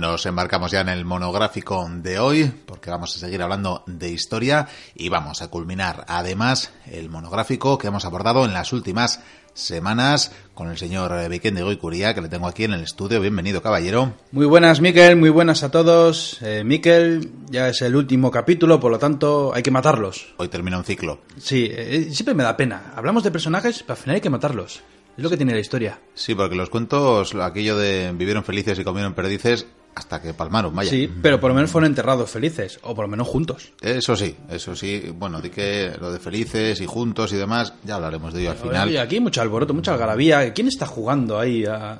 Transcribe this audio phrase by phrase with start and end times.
[0.00, 4.66] Nos embarcamos ya en el monográfico de hoy, porque vamos a seguir hablando de historia
[4.94, 9.20] y vamos a culminar además el monográfico que hemos abordado en las últimas
[9.52, 13.20] semanas con el señor Vicente Goicuría, que le tengo aquí en el estudio.
[13.20, 14.14] Bienvenido, caballero.
[14.32, 16.38] Muy buenas, Miquel, muy buenas a todos.
[16.40, 20.32] Eh, Miquel, ya es el último capítulo, por lo tanto hay que matarlos.
[20.38, 21.20] Hoy termina un ciclo.
[21.36, 22.94] Sí, eh, siempre me da pena.
[22.96, 24.80] Hablamos de personajes, pero al final hay que matarlos.
[25.18, 26.00] Es lo que tiene la historia.
[26.14, 30.88] Sí, porque los cuentos, aquello de vivieron felices y comieron perdices, hasta que palmaron, vaya.
[30.90, 33.72] Sí, pero por lo menos fueron enterrados felices, o por lo menos juntos.
[33.80, 35.12] Eso sí, eso sí.
[35.14, 38.56] Bueno, di que lo de felices y juntos y demás, ya hablaremos de ello al
[38.56, 38.88] final.
[38.88, 40.52] Oye, aquí hay mucho alboroto, mucha algarabía.
[40.54, 41.64] ¿Quién está jugando ahí?
[41.64, 41.98] a-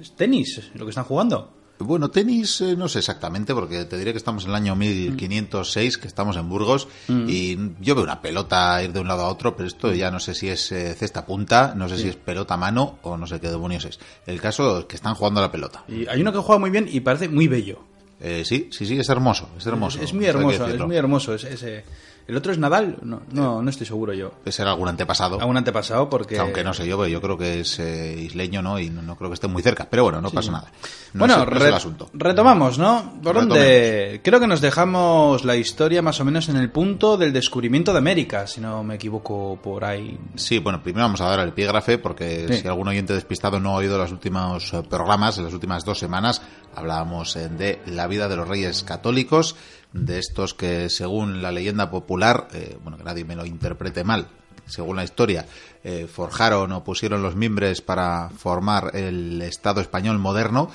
[0.00, 0.70] ¿Es ¿Tenis?
[0.74, 1.52] ¿Lo que están jugando?
[1.82, 5.98] Bueno, tenis eh, no sé exactamente, porque te diré que estamos en el año 1506,
[5.98, 6.88] que estamos en Burgos,
[7.28, 10.20] y yo veo una pelota ir de un lado a otro, pero esto ya no
[10.20, 13.26] sé si es eh, cesta punta, no sé si es pelota a mano o no
[13.26, 13.98] sé qué demonios es.
[14.26, 15.84] El caso es que están jugando a la pelota.
[15.88, 17.80] Y hay uno que juega muy bien y parece muy bello.
[18.20, 20.00] Eh, sí, sí, sí, es hermoso, es hermoso.
[20.00, 21.34] Es muy esto hay que hermoso, es muy hermoso.
[21.34, 21.84] Es, ese-
[22.26, 22.98] ¿El otro es Nadal?
[23.02, 24.30] No, no, no estoy seguro yo.
[24.30, 25.40] Puede ser algún antepasado.
[25.40, 26.38] A un antepasado porque...
[26.38, 28.78] Aunque no sé yo, pero yo creo que es eh, isleño, ¿no?
[28.78, 29.86] Y no, no creo que esté muy cerca.
[29.90, 30.70] Pero bueno, no pasa nada.
[31.14, 32.10] No bueno, es, no es re- el asunto.
[32.14, 33.14] retomamos, ¿no?
[33.22, 34.20] ¿Por dónde?
[34.22, 37.98] Creo que nos dejamos la historia más o menos en el punto del descubrimiento de
[37.98, 40.18] América, si no me equivoco por ahí.
[40.36, 42.58] Sí, bueno, primero vamos a dar el epígrafe porque Sí.
[42.62, 45.98] si algún oyente despistado no ha oído los últimos eh, programas, en las últimas dos
[45.98, 46.40] semanas
[46.74, 49.56] hablábamos eh, de la vida de los reyes católicos,
[49.92, 54.28] de estos que según la leyenda popular, eh, bueno, que nadie me lo interprete mal,
[54.66, 55.46] según la historia,
[55.84, 60.70] eh, forjaron o pusieron los mimbres para formar el Estado español moderno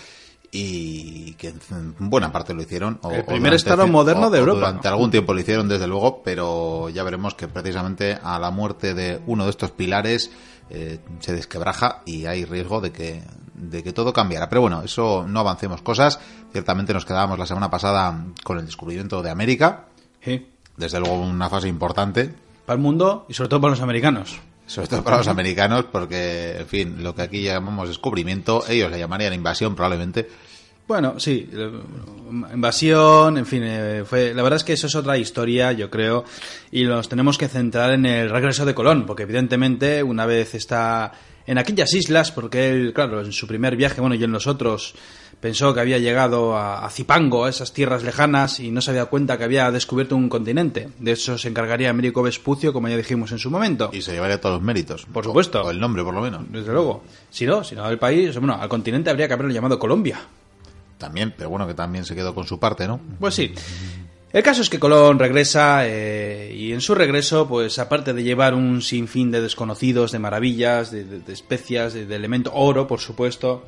[0.51, 2.99] y que en buena parte lo hicieron.
[3.03, 6.21] o- El primer estado moderno o- de Europa, Durante algún tiempo lo hicieron, desde luego,
[6.23, 10.31] pero ya veremos que precisamente a la muerte de uno de estos pilares
[10.69, 13.23] eh, se desquebraja y hay riesgo de que,
[13.53, 14.49] de que todo cambiara.
[14.49, 16.19] Pero bueno, eso no avancemos cosas.
[16.51, 19.85] Ciertamente nos quedábamos la semana pasada con el descubrimiento de América.
[20.21, 20.45] Sí.
[20.75, 22.33] Desde luego una fase importante,
[22.65, 24.39] Para el mundo y sobre todo para los americanos.
[24.65, 28.99] sobre todo para los americanos, porque, en fin, lo que aquí llamamos descubrimiento, ellos le
[28.99, 30.29] llamarían invasión probablemente.
[30.87, 31.49] Bueno, sí,
[32.53, 36.23] invasión, en fin, eh, fue, la verdad es que eso es otra historia, yo creo,
[36.71, 41.11] y nos tenemos que centrar en el regreso de Colón, porque evidentemente una vez está
[41.45, 44.95] en aquellas islas, porque él, claro, en su primer viaje, bueno, y en los otros,
[45.41, 49.05] pensó que había llegado a, a Zipango, a esas tierras lejanas, y no se había
[49.05, 50.89] cuenta que había descubierto un continente.
[50.99, 53.89] De eso se encargaría Américo Vespucio, como ya dijimos en su momento.
[53.91, 55.05] Y se llevaría todos los méritos.
[55.05, 55.61] Por supuesto.
[55.61, 56.43] O, o el nombre, por lo menos.
[56.49, 57.03] Desde luego.
[57.29, 60.19] Si no, si no, al país, bueno, al continente habría que haberlo llamado Colombia.
[60.97, 62.99] También, pero bueno, que también se quedó con su parte, ¿no?
[63.19, 63.53] Pues sí.
[64.33, 68.53] El caso es que Colón regresa eh, y en su regreso, pues aparte de llevar
[68.55, 73.63] un sinfín de desconocidos, de maravillas, de, especias, de, de elemento oro, por supuesto,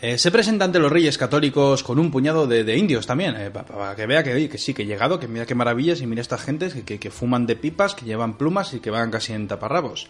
[0.00, 3.64] eh, se presenta ante los reyes católicos con un puñado de, indios también, eh, pa-
[3.64, 6.42] para que vea que, sí, que he llegado, que mira qué maravillas y mira estas
[6.42, 10.06] gentes que- que fuman de pipas, que llevan plumas y que van casi en taparrabos.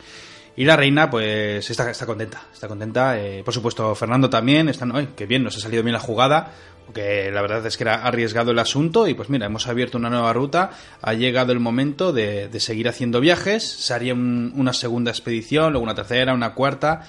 [0.56, 2.42] Y la reina, pues, está, está contenta.
[2.52, 3.18] Está contenta.
[3.18, 4.68] eh, por supuesto, Fernando también.
[4.68, 5.42] Están, ¡ay, qué bien!
[5.42, 6.50] Nos ha salido bien la jugada.
[6.84, 9.06] Porque la verdad es que era arriesgado el asunto.
[9.08, 10.70] Y pues mira, hemos abierto una nueva ruta.
[11.00, 13.62] Ha llegado el momento de, de seguir haciendo viajes.
[13.66, 17.02] Se haría un- una segunda expedición, luego una tercera, una cuarta.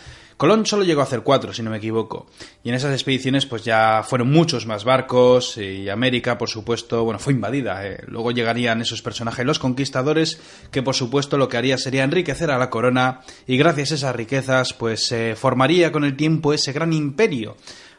[0.44, 2.26] Colón solo llegó a hacer cuatro, si no me equivoco.
[2.66, 5.56] Y en esas expediciones, pues ya fueron muchos más barcos.
[5.56, 7.88] Y América, por supuesto, bueno, fue invadida.
[7.88, 8.04] eh.
[8.08, 12.58] Luego llegarían esos personajes, los conquistadores, que por supuesto lo que haría sería enriquecer a
[12.58, 13.22] la corona.
[13.48, 17.56] Y gracias a esas riquezas, pues se formaría con el tiempo ese gran imperio.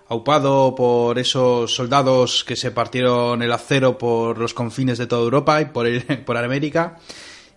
[0.08, 5.62] Aupado por esos soldados que se partieron el acero por los confines de toda Europa
[5.62, 6.98] y por, el- por América.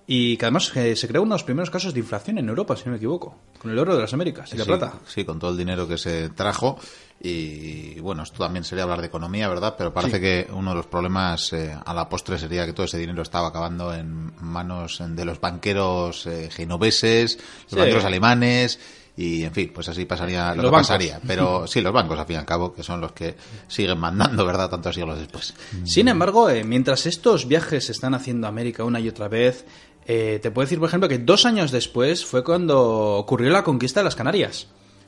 [0.10, 2.78] Y que además eh, se creó uno de los primeros casos de inflación en Europa,
[2.78, 4.94] si no me equivoco, con el oro de las Américas y la sí, plata.
[5.06, 6.80] Sí, con todo el dinero que se trajo.
[7.22, 9.76] Y bueno, esto también sería hablar de economía, ¿verdad?
[9.78, 12.98] Pero parece que uno de los problemas eh, a la postre sería que todo ese
[12.98, 17.76] dinero estaba acabando en manos de los banqueros eh, genoveses, los Sí.
[17.76, 18.80] banqueros alemanes.
[19.20, 20.88] Y en fin, pues así pasaría lo Los que bancos.
[20.90, 21.20] pasaría.
[21.26, 23.36] Pero sí, los bancos, al fin y al cabo, que son los que
[23.68, 24.70] siguen mandando, ¿verdad?
[24.70, 25.56] Tantos siglos después.
[25.86, 29.66] Sin embargo, eh, mientras estos viajes se están haciendo a América una y otra vez,
[30.10, 34.00] eh, te puedo decir, por ejemplo, que dos años después fue cuando ocurrió la conquista
[34.00, 34.68] de las Canarias,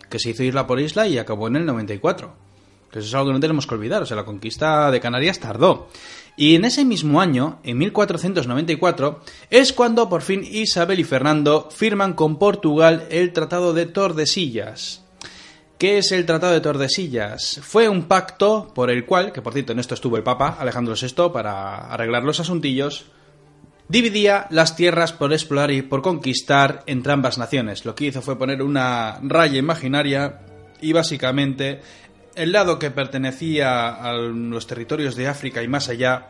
[0.09, 2.33] que se hizo isla por isla y acabó en el 94.
[2.91, 5.39] Que eso es algo que no tenemos que olvidar, o sea, la conquista de Canarias
[5.39, 5.87] tardó.
[6.35, 12.13] Y en ese mismo año, en 1494, es cuando por fin Isabel y Fernando firman
[12.13, 15.03] con Portugal el Tratado de Tordesillas.
[15.77, 17.61] ¿Qué es el Tratado de Tordesillas?
[17.63, 20.95] Fue un pacto por el cual, que por cierto en esto estuvo el Papa Alejandro
[20.99, 23.05] VI para arreglar los asuntillos,
[23.89, 27.83] dividía las tierras por explorar y por conquistar entre ambas naciones.
[27.83, 30.39] Lo que hizo fue poner una raya imaginaria
[30.79, 31.81] y básicamente
[32.35, 36.29] el lado que pertenecía a los territorios de África y más allá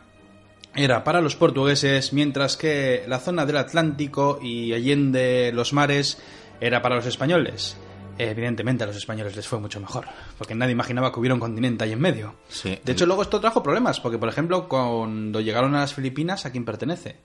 [0.74, 6.18] era para los portugueses, mientras que la zona del Atlántico y allende los mares
[6.62, 7.76] era para los españoles.
[8.18, 10.06] Evidentemente a los españoles les fue mucho mejor,
[10.38, 12.36] porque nadie imaginaba que hubiera un continente ahí en medio.
[12.64, 16.52] De hecho, luego esto trajo problemas, porque por ejemplo, cuando llegaron a las Filipinas, ¿a
[16.52, 17.18] quién pertenece?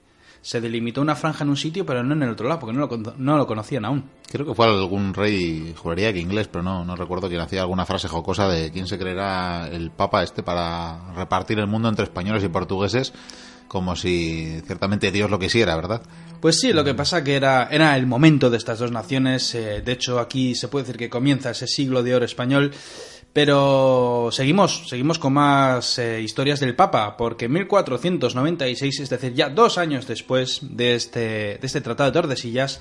[0.45, 2.87] Se delimitó una franja en un sitio, pero no en el otro lado, porque no
[2.87, 4.05] lo, no lo conocían aún.
[4.31, 7.87] Creo que fue algún rey, juraría que inglés, pero no, no recuerdo quién hacía alguna
[7.87, 12.45] frase jocosa de quién se creerá el papa este para repartir el mundo entre españoles
[12.45, 13.15] y portugueses
[13.69, 16.03] como si ciertamente Dios lo quisiera, ¿verdad?
[16.41, 19.55] Pues sí, lo que pasa que era, era el momento de estas dos naciones.
[19.55, 22.73] Eh, de hecho, aquí se puede decir que comienza ese siglo de oro español.
[23.35, 29.51] Pero seguimos, seguimos con más eh, historias del Papa, porque en 1496, es decir, ya
[29.51, 32.81] dos años después de este, de este Tratado de Tordesillas,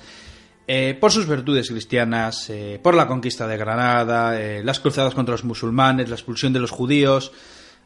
[0.66, 2.50] eh, por sus virtudes cristianas,
[2.82, 7.32] por la conquista de Granada, las cruzadas contra los musulmanes, la expulsión de los judíos,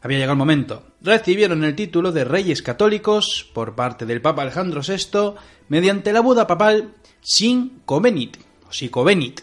[0.01, 0.83] había llegado el momento.
[1.01, 5.33] Recibieron el título de reyes católicos por parte del Papa Alejandro VI
[5.67, 8.37] mediante la Buda papal sin Covenit,
[8.67, 9.41] o si Covenit,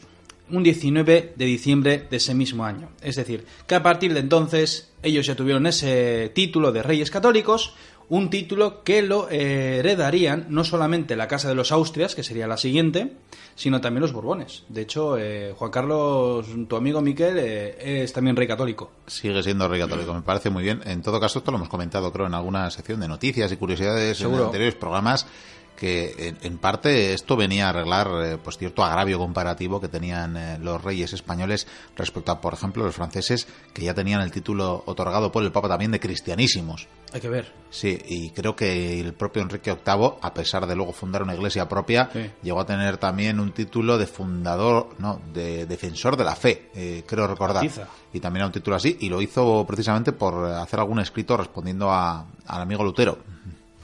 [0.50, 2.88] un 19 de diciembre de ese mismo año.
[3.02, 7.74] Es decir, que a partir de entonces ellos ya tuvieron ese título de reyes católicos,
[8.08, 12.56] un título que lo heredarían no solamente la Casa de los Austrias, que sería la
[12.56, 13.12] siguiente,
[13.56, 14.62] sino también los Borbones.
[14.68, 18.92] De hecho, eh, Juan Carlos, tu amigo Miquel, eh, es también rey católico.
[19.08, 20.82] Sigue siendo rey católico, me parece muy bien.
[20.84, 24.20] En todo caso, esto lo hemos comentado, creo, en alguna sección de noticias y curiosidades
[24.20, 25.26] en anteriores programas
[25.76, 30.58] que en, parte esto venía a arreglar eh, pues cierto agravio comparativo que tenían eh,
[30.58, 35.30] los reyes españoles respecto a, por ejemplo, los franceses que ya tenían el título otorgado
[35.30, 36.88] por el Papa también de cristianísimos.
[37.12, 37.52] Hay que ver.
[37.70, 41.68] Sí, y creo que el propio Enrique VIII, a pesar de luego fundar una iglesia
[41.68, 42.10] propia,
[42.42, 47.04] llegó a tener también un título de fundador, no, de defensor de la fe, eh,
[47.06, 47.64] creo recordar.
[48.12, 51.90] Y también era un título así, y lo hizo precisamente por hacer algún escrito respondiendo
[51.90, 53.35] a, al amigo Lutero.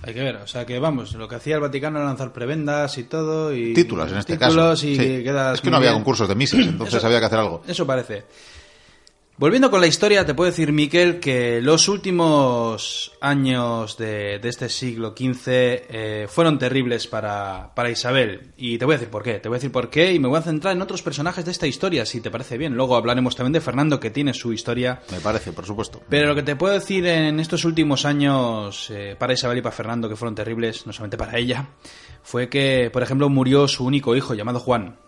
[0.04, 2.98] Hay que ver, o sea que vamos, lo que hacía el Vaticano era lanzar prebendas
[2.98, 3.54] y todo.
[3.54, 4.74] y Títulos en este caso.
[4.84, 7.62] Y es que no había concursos de misas, entonces había que hacer algo.
[7.66, 8.24] Eso parece.
[9.42, 15.16] Volviendo con la historia, te puedo decir, Miquel, que los últimos años de, este siglo
[15.18, 18.52] XV eh, fueron terribles para, para, Isabel.
[18.56, 19.40] Y te voy a decir por qué.
[19.40, 21.50] Te voy a decir por qué y me voy a centrar en otros personajes de
[21.50, 22.76] esta historia, si te parece bien.
[22.76, 25.02] Luego hablaremos también de Fernando, que tiene su historia.
[25.10, 26.00] Me parece, por supuesto.
[26.08, 29.74] Pero lo que te puedo decir en estos últimos años eh, para Isabel y para
[29.74, 31.66] Fernando, que fueron terribles, no solamente para ella,
[32.22, 34.98] fue que, por ejemplo, murió su único hijo, llamado Juan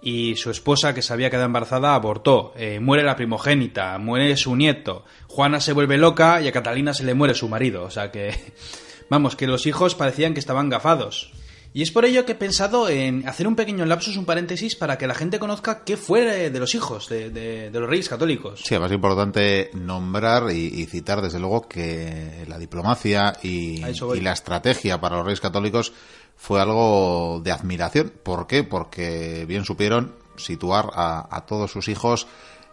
[0.00, 2.52] y su esposa, que se había quedado embarazada, abortó.
[2.56, 5.04] Eh, muere la primogénita, muere su nieto.
[5.26, 7.84] Juana se vuelve loca y a Catalina se le muere su marido.
[7.84, 8.34] O sea que,
[9.10, 11.32] vamos, que los hijos parecían que estaban gafados.
[11.74, 14.96] Y es por ello que he pensado en hacer un pequeño lapsus, un paréntesis, para
[14.96, 18.62] que la gente conozca qué fue de los hijos de, los reyes católicos.
[18.64, 24.98] Sí, es importante nombrar y, citar, desde luego, que la diplomacia y, y la estrategia
[24.98, 25.92] para los reyes católicos
[26.38, 28.12] fue algo de admiración.
[28.22, 28.64] ¿Por qué?
[28.64, 32.28] Porque bien supieron situar a, todos sus hijos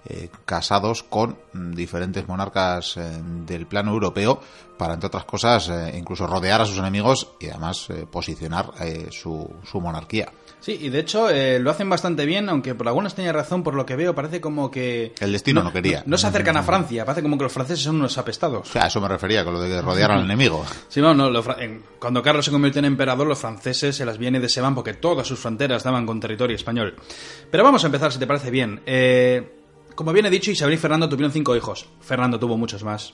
[0.06, 3.02] eh, casados con diferentes monarcas eh,
[3.46, 4.40] del plano europeo
[4.78, 8.72] para, entre otras cosas, eh, incluso rodear a sus enemigos y además posicionar
[9.10, 10.32] su, su monarquía.
[10.66, 13.76] Sí, y de hecho eh, lo hacen bastante bien, aunque por algunas tenía razón, por
[13.76, 15.14] lo que veo, parece como que...
[15.20, 16.02] El destino no, quería.
[16.08, 18.68] No, se acercan a Francia, parece como que los franceses son unos apestados.
[18.68, 20.66] O sea, a eso me refería, con lo de que rodearon al enemigo.
[20.90, 21.30] Sí, no, no
[22.00, 25.28] cuando Carlos se convirtió en emperador, los franceses se las vienen y van porque todas
[25.28, 26.96] sus fronteras daban con territorio español.
[27.52, 28.82] Pero vamos a empezar, si te parece bien.
[28.88, 29.48] Eh,
[29.94, 31.88] como bien he dicho, Isabel y Fernando tuvieron cinco hijos.
[32.02, 33.14] Fernando tuvo muchos más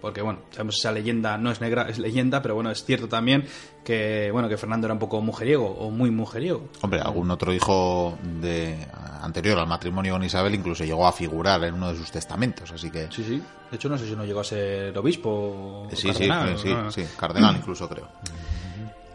[0.00, 3.44] porque bueno, sabemos esa leyenda no es negra, es leyenda, pero bueno, es cierto también
[3.84, 6.68] que bueno, que Fernando era un poco mujeriego o muy mujeriego.
[6.82, 8.86] Hombre, algún otro hijo de
[9.22, 12.90] anterior al matrimonio con Isabel incluso llegó a figurar en uno de sus testamentos, así
[12.90, 13.42] que Sí, sí.
[13.70, 17.02] De hecho no sé si no llegó a ser obispo o sí, cardenal, sí, sí,
[17.02, 18.08] sí, cardenal incluso creo.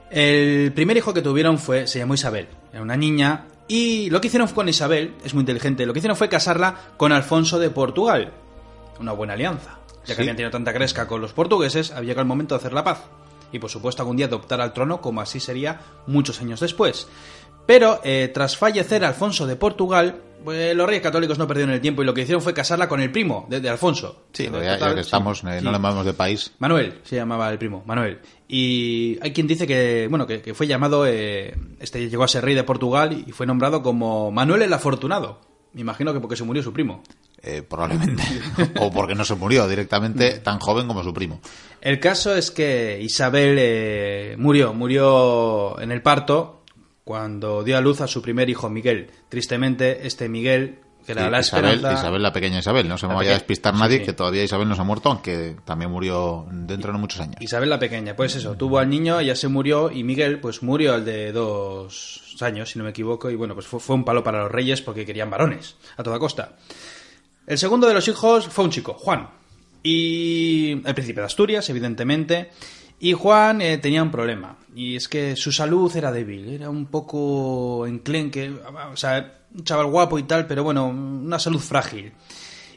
[0.10, 4.28] El primer hijo que tuvieron fue se llamó Isabel, era una niña y lo que
[4.28, 8.34] hicieron con Isabel, es muy inteligente, lo que hicieron fue casarla con Alfonso de Portugal.
[9.00, 9.80] Una buena alianza.
[10.06, 12.74] Ya que habían tenido tanta cresca con los portugueses, había llegado el momento de hacer
[12.74, 13.04] la paz.
[13.52, 17.08] Y por supuesto algún día adoptar al trono, como así sería muchos años después.
[17.66, 22.02] Pero eh, tras fallecer Alfonso de Portugal, pues, los reyes católicos no perdieron el tiempo
[22.02, 24.24] y lo que hicieron fue casarla con el primo de, Alfonso.
[24.34, 26.52] Sí, ya, que estamos, eh, no le llamamos de país.
[26.60, 28.20] Manuel se llamaba el primo, Manuel.
[28.48, 32.56] Y hay quien dice que, bueno, que, fue llamado, eh, este llegó a ser rey
[32.56, 35.40] de Portugal y fue nombrado como Manuel el Afortunado.
[35.72, 37.02] Me imagino que porque se murió su primo.
[37.46, 38.24] Eh, probablemente.
[38.80, 41.42] o porque no se murió directamente tan joven como su primo.
[41.82, 46.64] El caso es que Isabel eh, murió, murió en el parto
[47.04, 49.12] cuando dio a luz a su primer hijo Miguel.
[49.28, 52.00] Tristemente, este Miguel que era Sí, la Isabel, esperanza.
[52.00, 52.88] Isabel, la pequeña Isabel.
[52.88, 54.06] No se me vaya a despistar nadie, sí.
[54.06, 57.42] que todavía Isabel no se ha muerto, aunque también murió dentro de muchos años.
[57.42, 60.94] Isabel la pequeña, pues eso, tuvo al niño, ella se murió y Miguel pues murió
[60.94, 64.24] al de dos años, si no me equivoco, y bueno, pues fue, fue un palo
[64.24, 66.56] para los reyes porque querían varones, a toda costa.
[67.46, 69.30] El segundo de los hijos fue un chico, Juan,
[69.82, 72.52] y el príncipe de Asturias, evidentemente,
[73.00, 76.86] y Juan eh, tenía un problema, y es que su salud era débil, era un
[76.86, 78.54] poco enclenque,
[78.92, 82.14] o sea, un chaval guapo y tal, pero bueno, una salud frágil.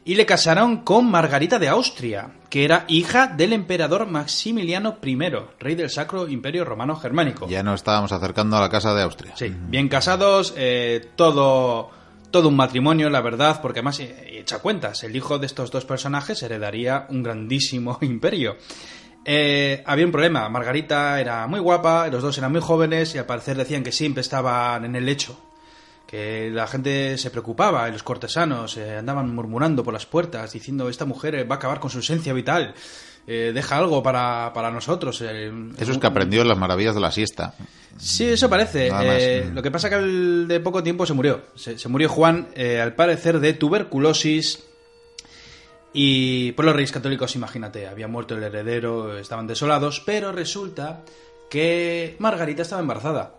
[0.05, 5.19] Y le casaron con Margarita de Austria, que era hija del emperador Maximiliano I,
[5.59, 7.49] rey del Sacro Imperio Romano Germánico.
[7.49, 9.33] Ya nos estábamos acercando a la casa de Austria.
[9.37, 11.91] Sí, bien casados, eh, todo,
[12.31, 15.85] todo un matrimonio, la verdad, porque además, eh, echa cuentas, el hijo de estos dos
[15.85, 18.57] personajes heredaría un grandísimo imperio.
[19.29, 23.27] Eh, había un problema, Margarita era muy guapa, los dos eran muy jóvenes y al
[23.27, 25.37] parecer decían que siempre estaban en el lecho,
[26.07, 30.89] que la gente se preocupaba, y los cortesanos eh, andaban murmurando por las puertas diciendo
[30.89, 32.73] esta mujer eh, va a acabar con su esencia vital,
[33.27, 35.21] eh, deja algo para, para nosotros.
[35.23, 37.55] eh, Eso es que aprendió las maravillas de la siesta.
[37.99, 38.91] Sí, eso parece.
[39.03, 41.43] Eh, lo que pasa que al de poco tiempo se murió.
[41.55, 42.49] Se, se murió Juan,
[42.83, 44.63] al parecer, de tuberculosis.
[45.93, 51.03] Y por los reyes católicos, imagínate, había muerto el heredero, estaban desolados, pero resulta
[51.49, 53.37] que Margarita estaba embarazada.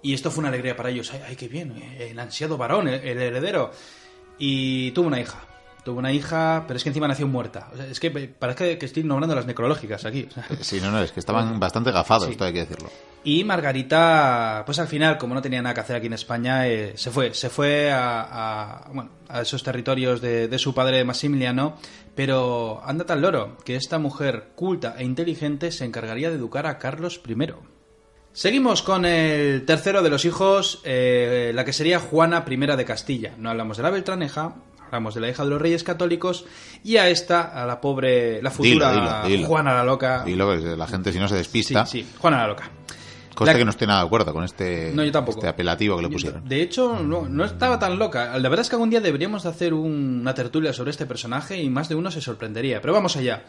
[0.00, 1.12] Y esto fue una alegría para ellos.
[1.12, 1.74] ¡Ay, ay, qué bien!
[1.98, 3.72] El ansiado varón, el, el heredero.
[4.38, 5.44] Y tuvo una hija.
[5.88, 7.70] Tuvo una hija, pero es que encima nació muerta.
[7.72, 10.28] O sea, es que parece que estoy nombrando las necrológicas aquí.
[10.30, 10.46] sea.
[10.60, 12.32] Sí, no, no, es que estaban bastante gafados, Sí.
[12.32, 12.90] esto hay que decirlo.
[13.24, 16.92] Y Margarita, pues al final, como no tenía nada que hacer aquí en España, eh,
[16.96, 17.32] se fue.
[17.32, 18.20] Se fue a,
[18.84, 21.76] a, bueno, a esos territorios de, de su padre Maximiliano.
[22.14, 26.76] Pero anda tal loro que esta mujer culta e inteligente se encargaría de educar a
[26.78, 27.34] Carlos I.
[28.34, 33.32] Seguimos con el tercero de los hijos, eh, la que sería Juana I de Castilla.
[33.38, 34.54] No hablamos de la Beltraneja,
[34.88, 36.44] hablamos de la hija de los reyes católicos.
[36.84, 39.46] Y a esta, a la pobre, la futura Dilo, dilo, dilo.
[39.46, 40.24] Juana la Loca.
[40.26, 42.70] Y luego la gente si no se despista, Sí, sí, Juana la Loca.
[43.34, 46.08] cosa La- que no estoy nada de acuerdo con este, No, este apelativo que le
[46.08, 46.48] pusieron.
[46.48, 48.36] De hecho, no, no estaba tan loca.
[48.38, 51.56] La verdad es que algún día deberíamos de hacer un- una tertulia sobre este personaje
[51.62, 52.80] y más de uno se sorprendería.
[52.80, 53.44] Pero vamos allá.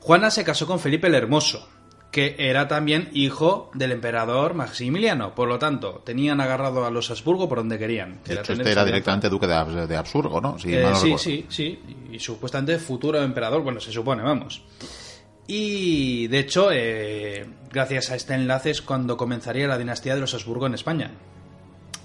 [0.00, 1.68] Juana se casó con Felipe el Hermoso,
[2.14, 5.34] que era también hijo del emperador Maximiliano.
[5.34, 8.20] Por lo tanto, tenían agarrado a los Habsburgo por donde querían.
[8.24, 10.56] que De hecho, este era directamente duque de, Habs- de Absurgo, ¿no?
[10.56, 11.18] Si eh, mal no sí, recuerdo.
[11.24, 11.80] sí, sí.
[12.12, 14.62] Y supuestamente futuro emperador, bueno, se supone, vamos.
[15.46, 20.32] Y de hecho, eh, gracias a este enlace es cuando comenzaría la dinastía de los
[20.34, 21.10] Habsburgo en España.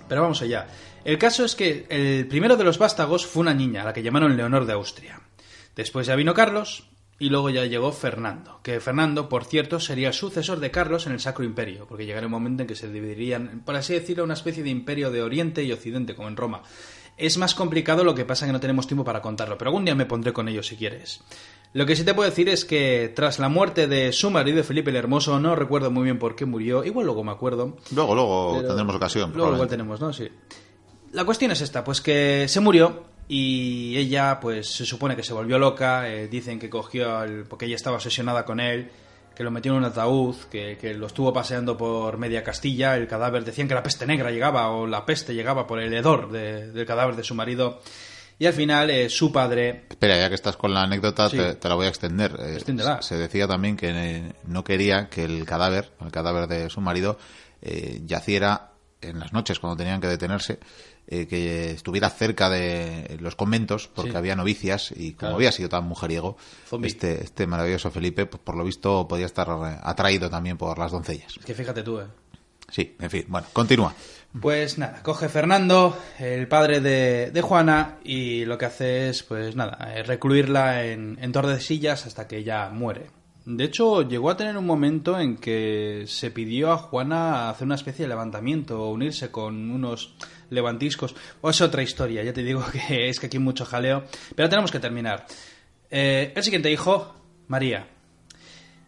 [0.08, 0.68] Pero vamos allá.
[1.06, 4.02] El caso es que el primero de los vástagos fue una niña, a la que
[4.02, 5.22] llamaron Leonor de Austria.
[5.76, 6.90] Después ya vino Carlos
[7.20, 8.62] y luego ya llegó Fernando.
[8.64, 12.28] Que Fernando, por cierto, sería el sucesor de Carlos en el Sacro Imperio, porque llegaría
[12.28, 15.64] un momento en que se dividirían, por así decirlo, una especie de imperio de Oriente
[15.64, 16.64] y Occidente, como en Roma.
[17.18, 19.94] Es más complicado, lo que pasa que no tenemos tiempo para contarlo, pero algún día
[19.94, 21.20] me pondré con ello si quieres.
[21.74, 24.90] Lo que sí te puedo decir es que tras la muerte de su marido Felipe
[24.90, 28.64] el Hermoso, no recuerdo muy bien por qué murió, igual luego me acuerdo, Luego, luego
[28.66, 29.34] tendremos ocasión.
[29.36, 30.14] Luego igual tenemos, ¿no?
[30.14, 30.30] Sí.
[31.12, 35.32] La cuestión es esta, pues que se murió y ella, pues se supone que se
[35.34, 38.90] volvió loca, eh, dicen que cogió, al- porque ella estaba obsesionada con él,
[39.36, 43.08] que lo metió en un ataúd, que, que lo estuvo paseando por media Castilla, el
[43.08, 46.72] cadáver, decían que la peste negra llegaba o la peste llegaba por el hedor de-
[46.72, 47.80] del cadáver de su marido.
[48.40, 51.38] Y al final eh, su padre Espera, ya que estás con la anécdota, Sí.
[51.38, 52.36] te, te la voy a extender.
[52.40, 52.58] Eh,
[53.02, 57.20] se decía también que eh, no quería que el cadáver, el cadáver de su marido,
[57.62, 58.72] eh, yaciera
[59.02, 60.60] en las noches cuando tenían que detenerse,
[61.12, 64.18] eh, que estuviera cerca de los conventos, porque Sí.
[64.18, 65.36] había novicias y como Claro.
[65.36, 66.38] había sido tan mujeriego,
[66.68, 66.88] Zombie.
[66.88, 70.92] este, este maravilloso Felipe, pues, por lo visto, podía estar eh, atraído también por las
[70.92, 71.36] doncellas.
[71.38, 72.06] Es que fíjate tú, eh.
[72.72, 73.94] Sí, en fin, bueno, continúa.
[74.40, 79.56] Pues nada, coge Fernando, el padre de, de Juana, y lo que hace es, pues
[79.56, 83.08] nada, eh, recluirla en, en Tordesillas hasta que ella muere.
[83.52, 87.74] De hecho, llegó a tener un momento en que se pidió a Juana hacer una
[87.74, 90.14] especie de levantamiento o unirse con unos
[90.52, 91.16] levantiscos.
[91.42, 94.04] O es otra historia, ya te digo que es que aquí hay mucho jaleo.
[94.36, 95.26] Pero tenemos que terminar.
[95.90, 97.16] Eh, el siguiente hijo,
[97.48, 97.88] María.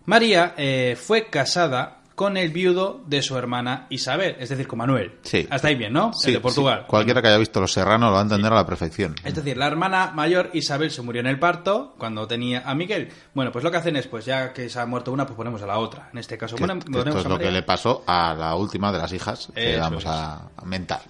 [0.06, 5.14] María eh, fue casada con el viudo de su hermana Isabel, es decir, con Manuel.
[5.24, 5.48] Sí.
[5.50, 6.14] Hasta ahí bien, ¿no?
[6.14, 6.82] Sí, El de Portugal.
[6.82, 9.16] sí, cualquiera que haya visto Los Serranos lo va a entender a la perfección.
[9.24, 13.10] Es decir, la hermana mayor Isabel se murió en el parto cuando tenía a Miguel.
[13.34, 15.64] Bueno, pues lo que hacen es, pues ya que se ha muerto una, pues ponemos
[15.64, 16.10] a la otra.
[16.14, 18.36] En este caso, Que- ponem- que esto ponemos es a lo que le pasó a
[18.38, 20.10] la última de las hijas que Eso vamos es.
[20.12, 21.02] a mentar.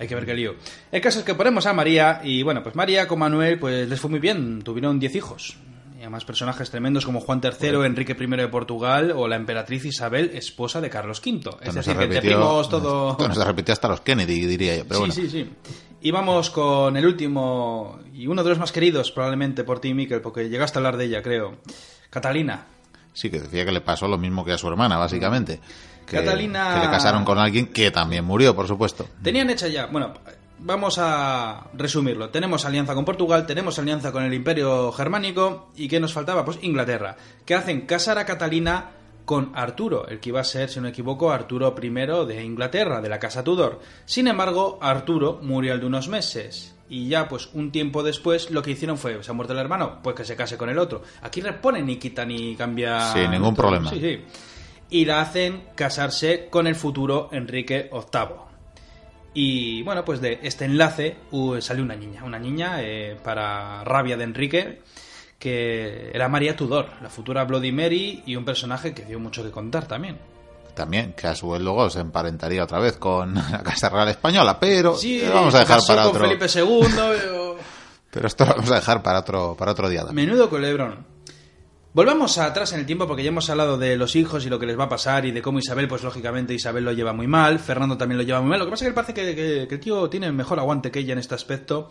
[0.00, 0.56] Hay que ver qué lío.
[0.90, 4.00] El caso es que ponemos a María y bueno, pues María con Manuel pues les
[4.00, 5.56] fue muy bien, tuvieron 10 hijos.
[6.06, 10.80] Además personajes tremendos como Juan III, Enrique I de Portugal o la emperatriz Isabel, esposa
[10.80, 11.50] de Carlos V.
[11.60, 13.10] Es Esto decir, que primos todo...
[13.18, 14.84] esto no se repitió hasta los Kennedy, diría yo.
[14.86, 15.50] Pero sí, bueno, sí, sí.
[16.02, 20.20] Y vamos con el último y uno de los más queridos probablemente por ti, Miquel,
[20.20, 21.56] porque llegaste a hablar de ella, creo.
[22.08, 22.66] Catalina.
[23.12, 25.58] Sí, que decía que le pasó lo mismo que a su hermana, básicamente.
[26.06, 29.08] Que, Catalina- que le casaron con alguien que también murió, por supuesto.
[29.24, 30.14] Tenían hecha ya, bueno,
[30.58, 32.30] vamos a resumirlo.
[32.30, 36.44] Tenemos alianza con Portugal, tenemos alianza con el Imperio Germánico y ¿qué nos faltaba?
[36.44, 38.92] Pues Inglaterra, que hacen casar a Catalina
[39.24, 41.88] con Arturo, el que iba a ser, si no me equivoco, Arturo I
[42.26, 43.80] de Inglaterra, de la casa Tudor.
[44.04, 46.74] Sin embargo, Arturo murió al de unos meses.
[46.88, 49.98] Y ya, pues, un tiempo después, lo que hicieron fue, ¿se ha muerto el hermano?
[50.00, 51.02] Pues que se case con el otro.
[51.22, 53.12] Aquí repone ni quita ni cambia...
[53.12, 53.90] Sin ningún problema.
[53.90, 54.24] Sí, sí.
[54.90, 58.45] Y la hacen casarse con el futuro Enrique VIII.
[59.38, 64.16] Y bueno, pues de este enlace uh, salió una niña, una niña eh, para rabia
[64.16, 64.80] de Enrique,
[65.38, 69.50] que era María Tudor, la futura Bloody Mary y un personaje que dio mucho que
[69.50, 70.16] contar también.
[70.74, 74.58] También, que a su vez luego se emparentaría otra vez con la Casa Real Española,
[74.58, 76.24] pero Sí, vamos a dejar para con otro.
[76.28, 77.56] Felipe II,
[78.10, 80.02] pero- esto lo vamos a dejar para otro, para otro día.
[80.06, 80.28] también.
[80.30, 81.04] menudo culebrón.
[81.96, 84.66] Volvamos atrás en el tiempo porque ya hemos hablado de los hijos y lo que
[84.66, 87.58] les va a pasar y de cómo Isabel, pues lógicamente Isabel lo lleva muy mal,
[87.58, 88.58] Fernando también lo lleva muy mal.
[88.58, 91.20] Lo que pasa es que parece que, el tío tiene mejor aguante que ella en
[91.20, 91.88] este aspecto.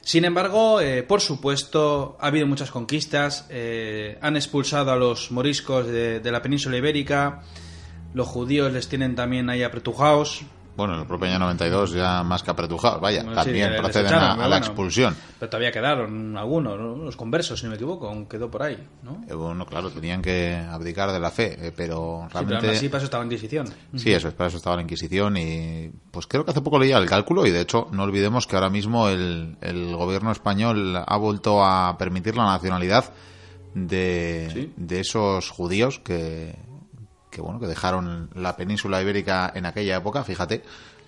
[0.00, 5.88] Sin embargo, eh, por supuesto, ha habido muchas conquistas, eh, han expulsado a los moriscos
[5.88, 7.42] de, de la península ibérica,
[8.14, 10.42] los judíos les tienen también ahí apretujados,
[10.78, 14.14] Bueno, en el propio año 92 ya más que apretujados, vaya, Bueno, sí, también proceden
[14.14, 15.16] a, la expulsión.
[15.40, 16.94] pero todavía quedaron algunos, ¿no?
[16.96, 19.24] los conversos, si no me equivoco, aún quedó por ahí, ¿no?
[19.28, 22.66] Eh, Bueno, claro, tenían que abdicar de la fe, eh, pero Sí, pero realmente...
[22.68, 23.66] aún así para eso estaba en Inquisición.
[23.96, 26.96] Sí, eso es, para eso estaba la Inquisición y pues creo que hace poco leía
[26.98, 31.16] el cálculo y de hecho no olvidemos que ahora mismo el, el gobierno español ha
[31.16, 33.12] vuelto a permitir la nacionalidad
[33.74, 34.72] de, Sí.
[34.76, 36.54] de esos judíos que,
[37.30, 40.62] que bueno que dejaron la península ibérica en aquella época, fíjate,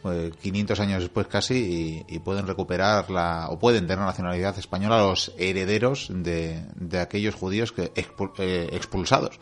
[0.05, 4.99] eh, 500 años después casi y, y pueden recuperar la o pueden tener nacionalidad española
[4.99, 9.39] los herederos de, de aquellos judíos que expu- eh, expulsados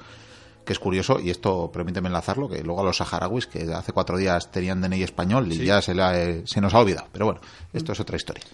[0.65, 4.19] que es curioso, y esto permíteme enlazarlo, que luego a los saharauis, que hace cuatro
[4.19, 5.65] días tenían DNI español y Sí.
[5.65, 7.07] ya se, le ha- eh, se nos ha olvidado.
[7.11, 7.41] Pero bueno,
[7.73, 8.45] esto es otra historia.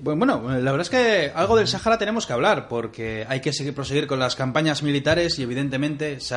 [0.00, 3.74] Bueno, la verdad es que algo del Sahara tenemos que hablar, porque hay que seguir
[3.74, 6.36] proseguir con las campañas militares y evidentemente se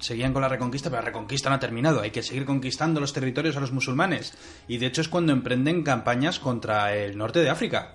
[0.00, 2.00] seguían con la reconquista, pero la reconquista no ha terminado.
[2.00, 4.34] Hay que seguir conquistando los territorios a los musulmanes.
[4.68, 7.92] Y de hecho es cuando emprenden campañas contra el norte de África.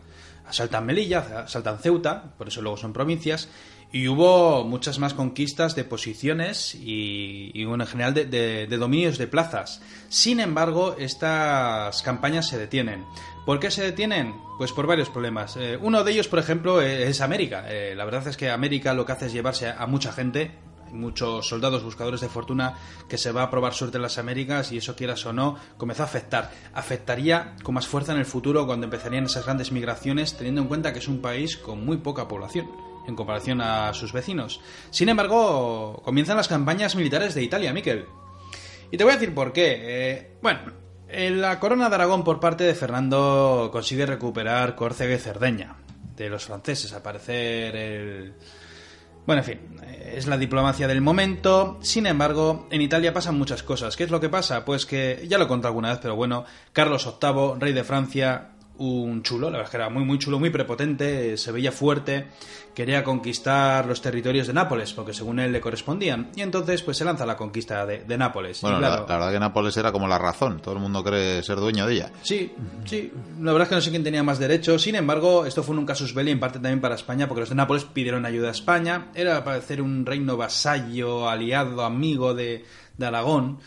[0.48, 3.50] Asaltan Melilla, asaltan Ceuta, por eso luego son provincias.
[3.92, 9.18] Y hubo muchas más conquistas de posiciones y, y en general de, de- de dominios
[9.18, 9.82] de plazas.
[10.10, 13.04] Sin embargo, estas campañas se detienen.
[13.46, 14.36] ¿Por qué se detienen?
[14.58, 15.58] Pues por varios problemas.
[15.58, 17.66] Eh, uno de ellos, por ejemplo, eh, es América.
[17.68, 20.52] Eh, la verdad es que América lo que hace es llevarse a mucha gente.
[20.92, 22.76] Muchos soldados buscadores de fortuna
[23.08, 26.04] que se va a probar suerte en las Américas y eso quieras o no comenzó
[26.04, 26.52] a afectar.
[26.74, 30.92] Afectaría con más fuerza en el futuro cuando empezarían esas grandes migraciones teniendo en cuenta
[30.92, 32.68] que es un país con muy poca población
[33.08, 34.62] en comparación a sus vecinos.
[34.90, 38.06] Sin embargo, comienzan las campañas militares de Italia, Miquel.
[38.92, 39.78] Y te voy a decir por qué.
[39.82, 45.18] Eh, bueno, en la corona de Aragón por parte de Fernando consigue recuperar Córcega y
[45.18, 45.76] Cerdeña
[46.16, 48.34] de los franceses, al parecer el...
[49.26, 51.78] Bueno, en fin, eh, es la diplomacia del momento.
[51.82, 53.96] Sin embargo, en Italia pasan muchas cosas.
[53.96, 54.66] ¿Qué es lo que pasa?
[54.66, 59.24] Pues que, ya lo conté alguna vez, pero bueno, Carlos VIII, rey de Francia, un
[59.24, 62.28] chulo, la verdad es que era muy, muy chulo, muy prepotente, se veía fuerte,
[62.74, 66.32] quería conquistar los territorios de Nápoles, porque según él le correspondían.
[66.36, 68.60] Y entonces, pues se lanza a la conquista de, de Nápoles.
[68.60, 70.62] Y Bueno, claro, la, la verdad que Nápoles era como la razón.
[70.62, 72.12] Todo el mundo cree ser dueño de ella.
[72.22, 72.54] Sí,
[72.86, 73.12] sí.
[73.42, 74.82] La verdad es que no sé quién tenía más derechos.
[74.82, 77.56] Sin embargo, esto fue un casus belli en parte también para España, porque los de
[77.56, 79.08] Nápoles pidieron ayuda a España.
[79.14, 82.64] Era para hacer un reino vasallo, aliado, amigo de,
[82.98, 83.60] de Aragón.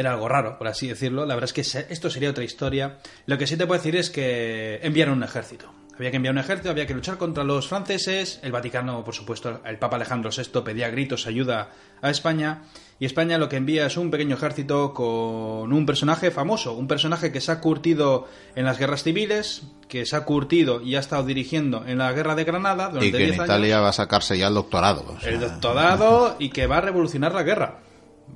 [0.00, 1.26] Era algo raro, por así decirlo.
[1.26, 3.00] La verdad es que esto sería otra historia.
[3.26, 5.70] Lo que sí te puedo decir es que enviaron un ejército.
[5.98, 8.40] Había que enviar un ejército, había que luchar contra los franceses.
[8.42, 12.62] El Vaticano, por supuesto, el Papa Alejandro VI pedía gritos ayuda a España.
[12.98, 17.30] Y España lo que envía es un pequeño ejército con un personaje famoso, un personaje
[17.30, 21.24] que se ha curtido en las guerras civiles, que se ha curtido y ha estado
[21.24, 23.92] dirigiendo en la guerra de Granada durante Y que en 10 años Italia va a
[23.92, 25.04] sacarse ya el doctorado.
[25.14, 27.80] o sea, el doctorado y que va a revolucionar la guerra.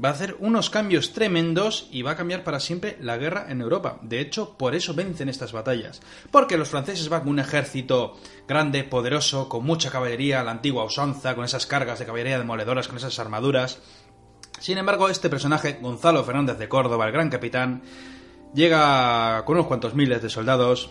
[0.02, 3.60] Va a hacer unos cambios tremendos y va a cambiar para siempre la guerra en
[3.60, 3.98] Europa.
[4.02, 6.00] De hecho, por eso vencen estas batallas.
[6.30, 8.16] Porque los franceses van con un ejército
[8.48, 12.96] grande, poderoso, con mucha caballería, la antigua usanza, con esas cargas de caballería demoledoras, con
[12.96, 13.80] esas armaduras.
[14.60, 17.82] Sin embargo, este personaje, Gonzalo Fernández de Córdoba, el gran capitán,
[18.54, 20.90] llega con unos cuantos miles de soldados.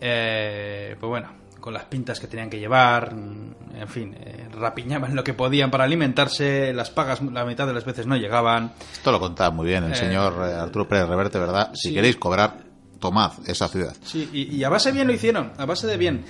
[0.00, 5.22] Eh, pues bueno, con las pintas que tenían que llevar, en fin, eh, rapiñaban lo
[5.22, 8.72] que podían para alimentarse, las pagas la mitad de las veces no llegaban.
[8.92, 11.70] Esto lo contaba muy bien el Eh, señor eh, Arturo Pérez Reverte, ¿verdad?
[11.74, 11.94] Si sí.
[11.94, 12.58] queréis cobrar,
[12.98, 13.94] tomad esa ciudad.
[14.04, 16.24] Sí, y, y a base de bien lo hicieron, a base de bien.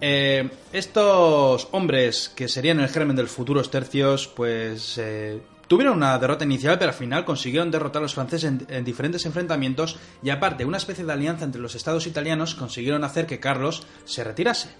[0.00, 5.00] Eh, estos hombres que serían el germen de los futuros tercios, pues
[5.68, 9.24] tuvieron una derrota inicial, pero al final consiguieron derrotar a los franceses en, en diferentes
[9.26, 13.86] enfrentamientos y aparte una especie de alianza entre los estados italianos consiguieron hacer que Carlos
[14.04, 14.70] se retirase.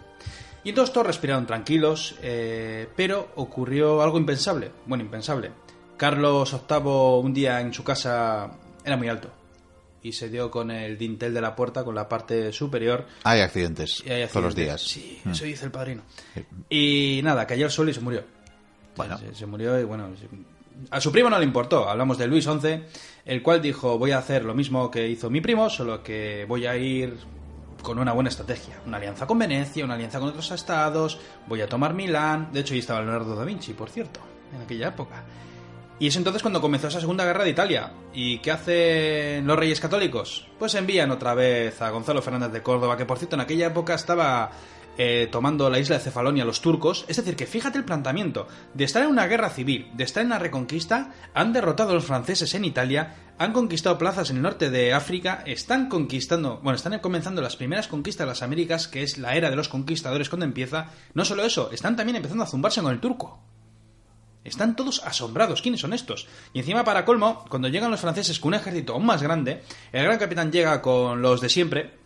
[0.63, 4.71] Y entonces todos respiraron tranquilos, eh, pero ocurrió algo impensable.
[4.87, 5.51] Bueno, impensable.
[5.97, 6.81] Carlos VIII
[7.23, 8.51] un día en su casa
[8.85, 9.31] era muy alto
[10.03, 13.07] y se dio con el dintel de la puerta, con la parte superior.
[13.25, 14.81] Hay accidentes todos los días.
[14.83, 15.31] Sí, Mm.
[15.31, 16.03] eso dice el padrino.
[16.69, 18.23] Y nada, cayó al suelo y se murió.
[18.97, 19.19] Bueno.
[19.19, 20.09] Se, se murió y bueno.
[20.91, 21.89] A su primo no le importó.
[21.89, 22.83] Hablamos de Luis XI,
[23.25, 26.67] el cual dijo: Voy a hacer lo mismo que hizo mi primo, solo que voy
[26.67, 27.17] a ir
[27.83, 28.81] con una buena estrategia.
[28.87, 32.51] Una alianza con Venecia, una alianza con otros estados, voy a tomar Milán.
[32.53, 34.21] De hecho, ahí estaba Leonardo da Vinci, por cierto,
[34.53, 35.25] en aquella época.
[35.99, 37.93] Y es entonces cuando comenzó esa Segunda Guerra de Italia.
[38.13, 40.49] ¿Y qué hacen los reyes católicos?
[40.59, 43.95] Pues envían otra vez a Gonzalo Fernández de Córdoba, que por cierto en aquella época
[43.95, 44.51] estaba
[44.97, 47.05] eh, tomando la isla de Cefalonia los turcos.
[47.09, 48.47] Es decir, que fíjate el planteamiento.
[48.75, 52.05] De estar en una guerra civil, de estar en la reconquista, han derrotado a los
[52.05, 56.99] franceses en Italia, han conquistado plazas en el norte de África, están conquistando, bueno, están
[57.01, 60.47] comenzando las primeras conquistas de las Américas, que es la era de los conquistadores cuando
[60.47, 60.91] empieza.
[61.15, 63.41] No solo eso, están también empezando a zumbarse con el turco.
[64.45, 65.63] Están todos asombrados.
[65.63, 66.29] ¿Quiénes son estos?
[66.53, 70.05] Y encima, para colmo, cuando llegan los franceses con un ejército aún más grande, el
[70.05, 72.04] gran capitán llega con los de siempre,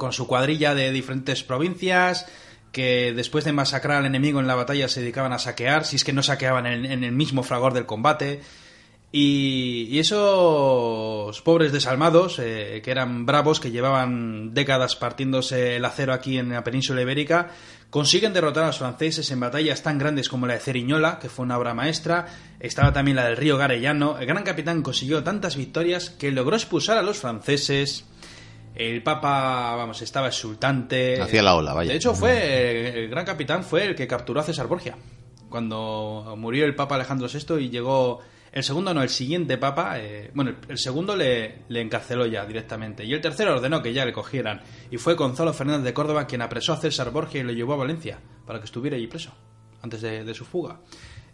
[0.00, 2.26] con su cuadrilla de diferentes provincias,
[2.72, 6.04] que después de masacrar al enemigo en la batalla se dedicaban a saquear, si es
[6.04, 8.40] que no saqueaban en, el mismo fragor del combate.
[9.12, 16.12] Y, y esos pobres desalmados, eh, que eran bravos, que llevaban décadas partiéndose el acero
[16.12, 17.50] aquí en la península ibérica,
[17.90, 21.44] consiguen derrotar a los franceses en batallas tan grandes como la de Ceriñola, que fue
[21.44, 22.26] una obra maestra.
[22.60, 24.16] Estaba también la del río Garellano.
[24.18, 28.06] El gran capitán consiguió tantas victorias que logró expulsar a los franceses.
[28.74, 31.20] El Papa, vamos, estaba exultante.
[31.20, 31.90] Hacía la ola, vaya.
[31.90, 34.96] De hecho, fue el gran capitán fue el que capturó a César Borgia.
[35.48, 38.20] Cuando murió el Papa Alejandro VI y llegó
[38.52, 43.04] el segundo, no, el siguiente Papa, eh, bueno, el, segundo le, le encarceló ya directamente.
[43.04, 44.60] Y el tercero ordenó que ya le cogieran.
[44.90, 47.78] Y fue Gonzalo Fernández de Córdoba quien apresó a César Borgia y lo llevó a
[47.78, 49.32] Valencia para que estuviera allí preso,
[49.82, 50.80] antes de, de su fuga.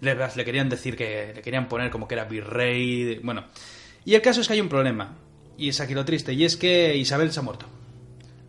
[0.01, 3.03] Le, le querían decir que le querían poner como que era virrey.
[3.05, 3.45] de- bueno,
[4.05, 5.17] y el caso es que hay un problema.
[5.59, 7.67] Y es aquí lo triste, y es que Isabel se ha muerto.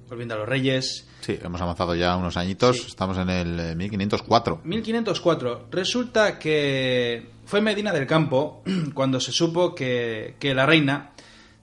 [0.10, 2.78] Volviendo a los reyes, Sí, hemos avanzado ya unos añitos.
[2.78, 2.84] Sí.
[2.88, 4.62] Estamos en el eh, 1504.
[4.64, 5.68] 1504.
[5.72, 11.12] Resulta que fue Medina del Campo cuando se supo que, que la reina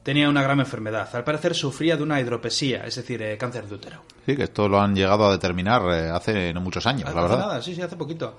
[0.03, 1.09] tenía una grave enfermedad.
[1.15, 4.03] Al parecer sufría de una hidropesía, es decir, eh, cáncer de útero.
[4.27, 7.23] Sí, que esto lo han llegado a determinar eh, hace no muchos años, Hace la
[7.23, 7.39] verdad.
[7.39, 8.37] nada, sí, sí, hace poquito.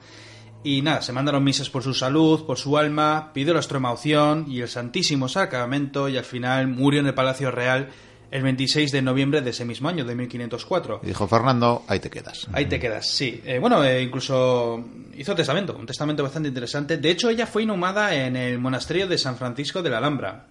[0.65, 4.61] Y nada, se mandaron misas por su salud, por su alma, pidió la extremaunción y
[4.61, 7.89] el Santísimo Sacramento y al final murió en el Palacio Real
[8.31, 11.01] el 26 de noviembre de ese mismo año, de 1504.
[11.03, 12.47] Y dijo Fernando, ahí te quedas.
[12.51, 13.43] Ahí te quedas, sí.
[13.45, 14.83] Eh, bueno, eh, incluso
[15.15, 16.97] hizo testamento, un testamento bastante interesante.
[16.97, 20.47] De hecho, ella fue inhumada en el monasterio de San Francisco de la Alhambra.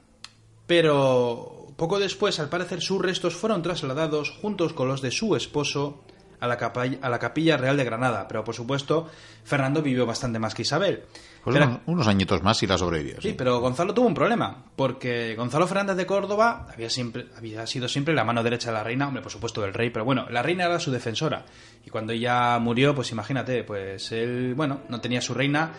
[0.68, 6.04] Pero poco después, al parecer, sus restos fueron trasladados juntos con los de su esposo
[6.40, 8.26] a la, capa- a la capilla real de Granada.
[8.28, 9.08] Pero, por supuesto,
[9.44, 11.04] Fernando vivió bastante más que Isabel.
[11.42, 13.16] Pues Pero- unos, unos añitos más y la sobrevivió.
[13.20, 13.34] Sí, sí.
[13.36, 18.14] pero Gonzalo tuvo un problema, porque Gonzalo Fernández de Córdoba había, siempre, había sido siempre
[18.14, 20.64] la mano derecha de la reina, hombre, por supuesto del rey, pero bueno, la reina
[20.64, 21.44] era su defensora.
[21.84, 25.70] Y cuando ella murió, pues imagínate, pues él, bueno, no tenía su reina,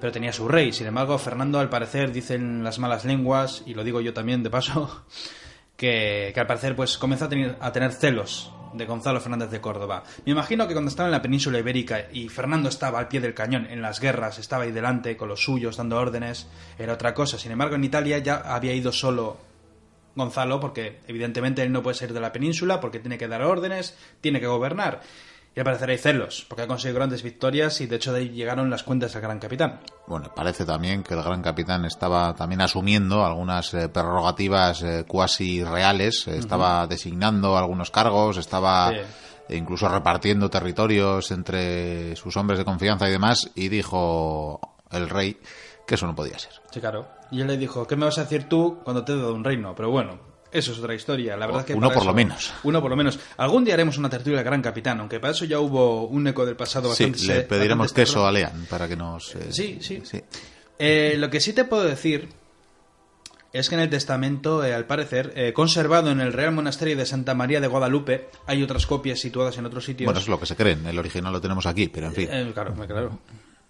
[0.00, 0.72] pero tenía su rey.
[0.72, 4.50] Sin embargo, Fernando, al parecer, dicen las malas lenguas, y lo digo yo también de
[4.50, 5.04] paso,
[5.76, 9.60] que, que al parecer pues comenzó a tener, a tener celos de Gonzalo Fernández de
[9.60, 10.02] Córdoba.
[10.24, 13.34] Me imagino que cuando estaba en la península ibérica y Fernando estaba al pie del
[13.34, 17.38] cañón en las guerras, estaba ahí delante con los suyos dando órdenes, era otra cosa.
[17.38, 19.38] Sin embargo, en Italia ya había ido solo
[20.14, 23.96] Gonzalo porque evidentemente él no puede salir de la península porque tiene que dar órdenes,
[24.20, 25.00] tiene que gobernar.
[25.60, 28.28] Y al parecer hay celos, porque ha conseguido grandes victorias y de hecho de ahí
[28.30, 29.80] llegaron las cuentas al gran capitán.
[30.06, 35.62] Bueno, parece también que el gran capitán estaba también asumiendo algunas eh, prerrogativas eh, cuasi
[35.62, 38.90] reales, eh, estaba designando algunos cargos, estaba
[39.50, 39.56] Sí.
[39.56, 45.36] incluso repartiendo territorios entre sus hombres de confianza y demás, y dijo el rey
[45.86, 46.52] que eso no podía ser.
[46.70, 47.06] Sí, claro.
[47.30, 49.44] Y él le dijo, ¿qué me vas a decir tú cuando te he dado un
[49.44, 49.74] reino?
[49.74, 50.18] Pero bueno,
[50.52, 51.36] eso es otra historia.
[51.36, 52.52] La verdad es que Uno por lo menos.
[52.62, 53.18] Uno por lo menos.
[53.36, 56.56] Algún día haremos una tertulia Gran Capitán, aunque para eso ya hubo un eco del
[56.56, 57.34] pasado Sí, bastante...
[57.34, 59.34] le pediremos queso a Lean para que nos...
[59.36, 60.00] eh, Sí, sí.
[60.04, 60.20] sí.
[60.78, 62.28] Eh, lo que sí te puedo decir
[63.52, 67.04] es que en el testamento, eh, al parecer, eh, conservado en el Real Monasterio de
[67.04, 70.06] Santa María de Guadalupe, hay otras copias situadas en otros sitios.
[70.06, 72.28] Bueno, es lo que se creen, el original lo tenemos aquí, pero en fin.
[72.30, 73.18] Eh, claro, claro.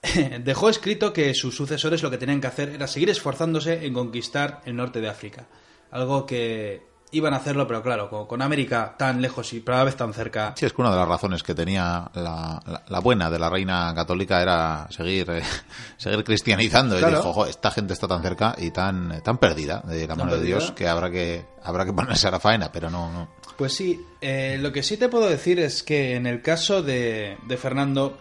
[0.45, 4.61] Dejó escrito que sus sucesores lo que tenían que hacer era seguir esforzándose en conquistar
[4.67, 5.47] el norte de África.
[5.91, 9.97] Algo que iban a hacerlo, pero claro, con, con América tan lejos y cada vez
[9.97, 10.55] tan cerca.
[10.57, 13.51] Sí, es que una de las razones que tenía la, la- la buena de la
[13.51, 15.43] reina católica era seguir, eh,
[15.97, 16.97] seguir cristianizando.
[16.99, 17.15] Claro.
[17.15, 20.37] Y dijo, "Jo, esta gente está tan cerca y tan, tan perdida de la mano
[20.37, 20.43] de.
[20.45, 23.29] Dios que habrá que habrá que ponerse a la faena, pero no, no.
[23.59, 27.37] Pues sí, eh, lo que sí te puedo decir es que en el caso de,
[27.49, 28.21] de Fernando,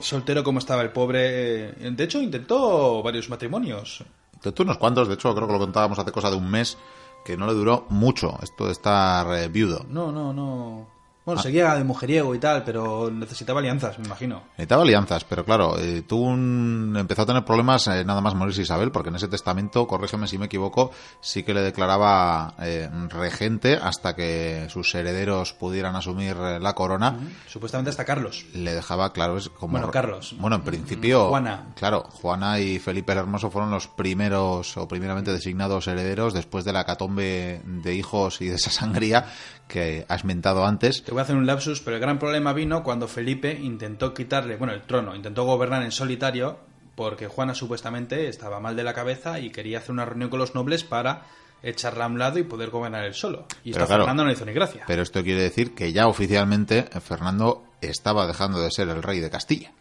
[0.00, 4.02] soltero como estaba el pobre, eh, de hecho intentó varios matrimonios.
[4.50, 6.76] Tú unos cuantos, de hecho creo que lo contábamos hace cosa de un mes,
[7.24, 9.84] que no le duró mucho esto de estar eh, viudo.
[9.88, 10.86] No, no, no.
[11.24, 14.42] Bueno, seguía de mujeriego y tal, pero necesitaba alianzas, me imagino.
[14.52, 18.62] Necesitaba alianzas, pero claro, eh, tuvo un- empezó a tener problemas eh, nada más morirse
[18.62, 23.74] Isabel, porque en ese testamento, corrígeme si me equivoco, sí que le declaraba eh, regente
[23.80, 27.16] hasta que sus herederos pudieran asumir eh, la corona.
[27.46, 28.44] Supuestamente hasta Carlos.
[28.54, 29.72] Le dejaba, claro, es como...
[29.72, 30.34] Bueno, Carlos.
[30.38, 31.28] Bueno, en principio...
[31.28, 31.66] Juana.
[31.76, 36.72] Claro, Juana y Felipe el Hermoso fueron los primeros o primeramente designados herederos después de
[36.72, 39.26] la catombe de hijos y de esa sangría
[39.68, 41.00] que has mentado antes.
[41.12, 44.72] Voy a hacer un lapsus, pero el gran problema vino cuando Felipe intentó quitarle, bueno,
[44.72, 46.58] el trono, intentó gobernar en solitario
[46.94, 50.54] porque Juana supuestamente estaba mal de la cabeza y quería hacer una reunión con los
[50.54, 51.22] nobles para
[51.62, 53.46] echarla a un lado y poder gobernar él solo.
[53.64, 54.84] Y claro, Fernando no le hizo ni gracia.
[54.86, 59.30] Pero esto quiere decir que ya oficialmente Fernando estaba dejando de ser el rey de
[59.30, 59.72] Castilla.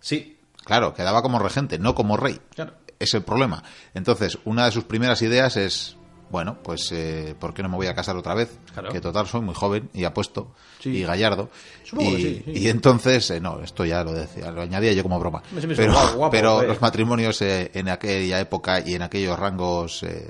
[0.00, 2.38] Sí, Claro, quedaba como regente, no como rey.
[2.54, 2.74] claro.
[2.98, 3.62] Es el problema.
[3.94, 5.96] Entonces, una de sus primeras ideas es,
[6.30, 8.58] bueno, pues, eh, ¿por qué no me voy a casar otra vez?
[8.72, 8.90] Claro.
[8.90, 10.90] Que total soy muy joven y apuesto Sí.
[10.90, 11.50] y gallardo.
[11.84, 12.52] Supongo y, que sí, sí.
[12.64, 15.42] y entonces, eh, no, esto ya lo decía, lo añadía yo como broma.
[15.52, 16.66] Me- Pero, guapo, guapo, pero eh.
[16.68, 20.28] los matrimonios eh, en aquella época y en aquellos rangos eh,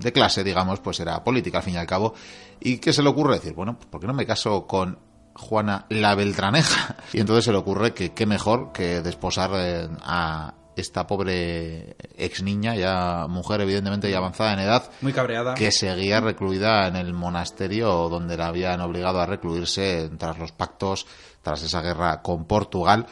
[0.00, 2.14] de clase, digamos, pues era política al fin y al cabo.
[2.60, 3.34] ¿Y qué se le ocurre?
[3.34, 4.98] Decir, bueno, pues ¿por qué no me caso con
[5.34, 6.96] Juana la Beltraneja?
[7.12, 12.42] Y entonces se le ocurre que qué mejor que desposar eh, a esta pobre ex
[12.42, 15.54] niña, ya mujer evidentemente ya avanzada en edad, Muy cabreada.
[15.54, 21.06] que seguía recluida en el monasterio donde la habían obligado a recluirse tras los pactos,
[21.42, 23.06] tras esa guerra con Portugal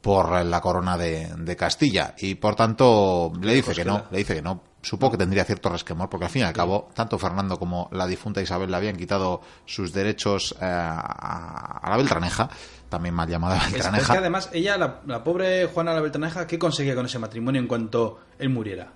[0.00, 2.14] por la corona de, de Castilla.
[2.18, 4.60] Y por tanto le dice que no, le dice que no.
[4.84, 8.06] Supo que tendría cierto resquemor, porque al fin y al cabo, tanto Fernando como la
[8.06, 12.48] difunta Isabel le habían quitado sus derechos eh, a, la Beltraneja,
[12.88, 14.12] también mal llamada Es- Es, Beltraneja.
[14.12, 17.66] que además, ella, la, la pobre Juana la Beltraneja, ¿qué conseguía con ese matrimonio en
[17.66, 18.92] cuanto él muriera?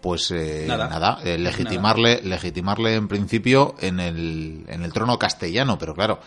[0.00, 0.88] pues eh, Nada.
[0.88, 6.20] nada, eh, legitimarle, legitimarle en principio en el, en el trono castellano, pero claro,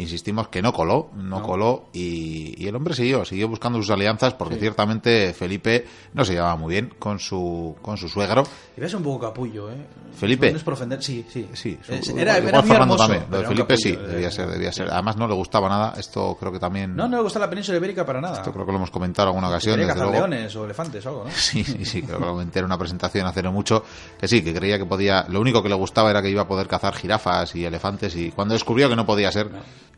[0.00, 1.42] insistimos que no coló, no, No.
[1.42, 6.32] coló y, y el hombre siguió, siguió buscando sus alianzas porque ciertamente Felipe no se
[6.34, 8.44] llevaba muy bien con su, con su suegro.
[8.76, 9.76] Y ves un poco capullo, ¿eh?
[10.14, 10.50] ¿Felipe?
[10.50, 11.48] No es por ofender, sí, sí.
[11.52, 12.98] Sí, su- Es- era, igual era muy hermoso.
[13.06, 13.24] también.
[13.30, 14.90] Lo de Felipe sí, capullo, debía eh, ser, debía ser.
[14.90, 16.94] Además no le gustaba nada, esto creo que también...
[16.96, 18.38] No, no le gusta la península ibérica para nada.
[18.38, 20.12] Esto creo que lo hemos comentado en alguna ocasión, desde luego.
[20.12, 21.30] leones o elefantes o algo, ¿no?
[21.30, 23.84] Sí, sí, sí, creo que lo comenté en una presentación hace no mucho,
[24.18, 26.48] que sí, que creía que podía, lo único que le gustaba era que iba a
[26.48, 29.48] poder cazar jirafas y elefantes y cuando descubrió que no podía ser.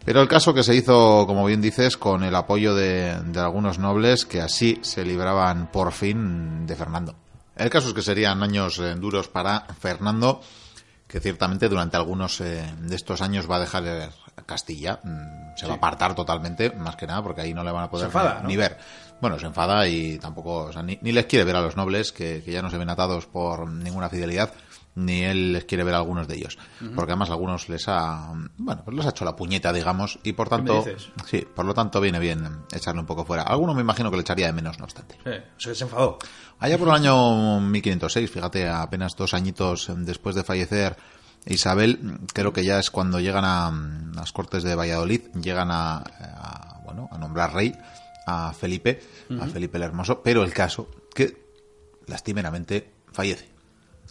[0.04, 3.78] Pero el caso que se hizo, como bien dices, con el apoyo de, de algunos
[3.78, 7.14] nobles que así se libraban por fin de Fernando.
[7.56, 10.40] El caso es que serían años eh, duros para Fernando,
[11.06, 14.08] que ciertamente durante algunos eh, de estos años va a dejar eh,
[14.46, 17.84] Castilla, mm, se va a apartar totalmente, más que nada, porque ahí no le van
[17.84, 18.78] a poder enfada, ni- ver.
[19.20, 22.10] Bueno, se enfada y tampoco, o sea, ni, ni les quiere ver a los nobles,
[22.10, 24.50] que, que ya no se ven atados por ninguna fidelidad,
[24.94, 26.58] ni él les quiere ver a algunos de ellos.
[26.94, 30.50] Porque además algunos les ha, bueno, pues les ha hecho la puñeta, digamos, y por
[30.50, 31.10] me tanto, dices?
[31.26, 33.42] sí, por lo tanto viene bien echarle un poco fuera.
[33.42, 35.16] Alguno me imagino que le echaría de menos, no obstante.
[35.56, 36.18] Se enfadó.
[36.58, 40.96] Allá por el año 1506, fíjate, apenas dos añitos después de fallecer
[41.46, 43.72] Isabel, creo que ya es cuando llegan a
[44.14, 47.74] las Cortes de Valladolid, llegan a, a, bueno, a nombrar rey
[48.26, 49.02] a Felipe,
[49.40, 51.36] a Felipe el Hermoso, pero el caso que
[52.06, 53.49] lastimeramente fallece.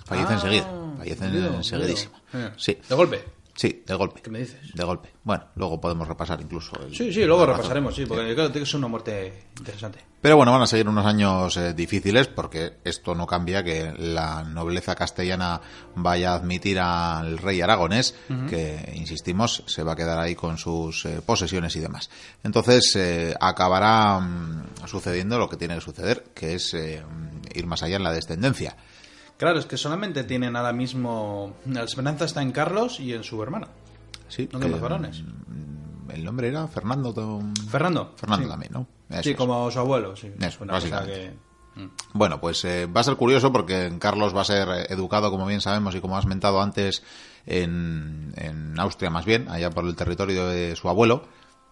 [0.10, 0.68] Fallece Ah, enseguida,
[0.98, 2.16] fallece enseguidísimo.
[2.34, 3.24] Eh, Sí, De golpe.
[3.56, 4.22] sí, de golpe.
[4.22, 4.74] ¿Qué me dices?
[4.74, 5.14] De golpe.
[5.24, 6.76] Bueno, luego podemos repasar incluso.
[6.82, 10.00] el- Sí, sí, luego repasaremos, sí, porque creo que es una muerte interesante.
[10.22, 14.44] Pero bueno, van a seguir unos años eh, difíciles porque esto no cambia que la
[14.44, 15.62] nobleza castellana
[15.96, 18.16] vaya a admitir al rey aragonés,
[18.50, 22.10] que, insistimos, se va a quedar ahí con sus eh, posesiones y demás.
[22.44, 27.02] Entonces eh, acabará mm, sucediendo lo que tiene que suceder, que es eh,
[27.56, 28.76] ir más allá en la descendencia.
[29.40, 31.56] Claro, es que solamente tienen ahora mismo.
[31.66, 33.68] La esperanza está en Carlos y en su hermano.
[34.28, 35.24] Sí, No que, más varones.
[35.24, 37.14] mm, El nombre era Fernando.
[37.14, 38.14] Tom- Fernando.
[38.18, 38.50] Fernando sí.
[38.52, 38.88] también, ¿no?
[39.10, 39.36] Eso Sí, es.
[39.38, 40.28] como su abuelo, sí.
[40.40, 41.14] Eso, Una cosa básicamente.
[41.14, 41.90] que- Mm.
[42.14, 45.46] Bueno, pues eh, va a ser curioso porque Carlos va a ser eh, educado, como
[45.46, 47.04] bien sabemos y como has mentado antes,
[47.46, 51.24] en, en Austria más bien, allá por el territorio de su abuelo.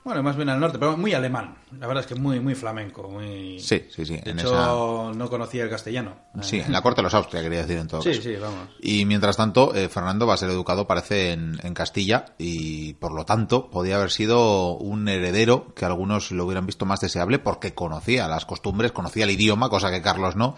[0.07, 1.57] Bueno, más bien al norte, pero muy alemán.
[1.77, 3.09] La verdad es que muy, muy flamenco.
[3.09, 3.59] Muy...
[3.59, 4.15] Sí, sí, sí.
[4.15, 6.13] De en hecho, esa- no conocía el castellano.
[6.41, 8.21] Sí, en la corte de los Austria, quería decir en todo Sí, caso.
[8.21, 8.69] sí, vamos.
[8.79, 13.11] Y mientras tanto, eh, Fernando va a ser educado, parece, en, en Castilla y por
[13.11, 17.73] lo tanto podía haber sido un heredero que algunos lo hubieran visto más deseable porque
[17.73, 20.55] conocía las costumbres, conocía el idioma, cosa que Carlos no.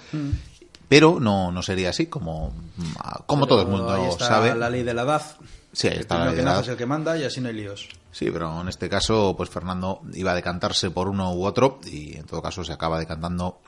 [0.87, 2.53] Pero no, no sería así, como,
[3.25, 4.53] como todo el mundo ahí está sabe.
[4.53, 5.23] la ley de la edad.
[5.71, 7.49] Sí, ahí El está la ley que nace es el que manda y así no
[7.49, 7.89] hay líos.
[8.11, 12.17] Sí, pero en este caso, pues Fernando iba a decantarse por uno u otro y
[12.17, 13.59] en todo caso se acaba decantando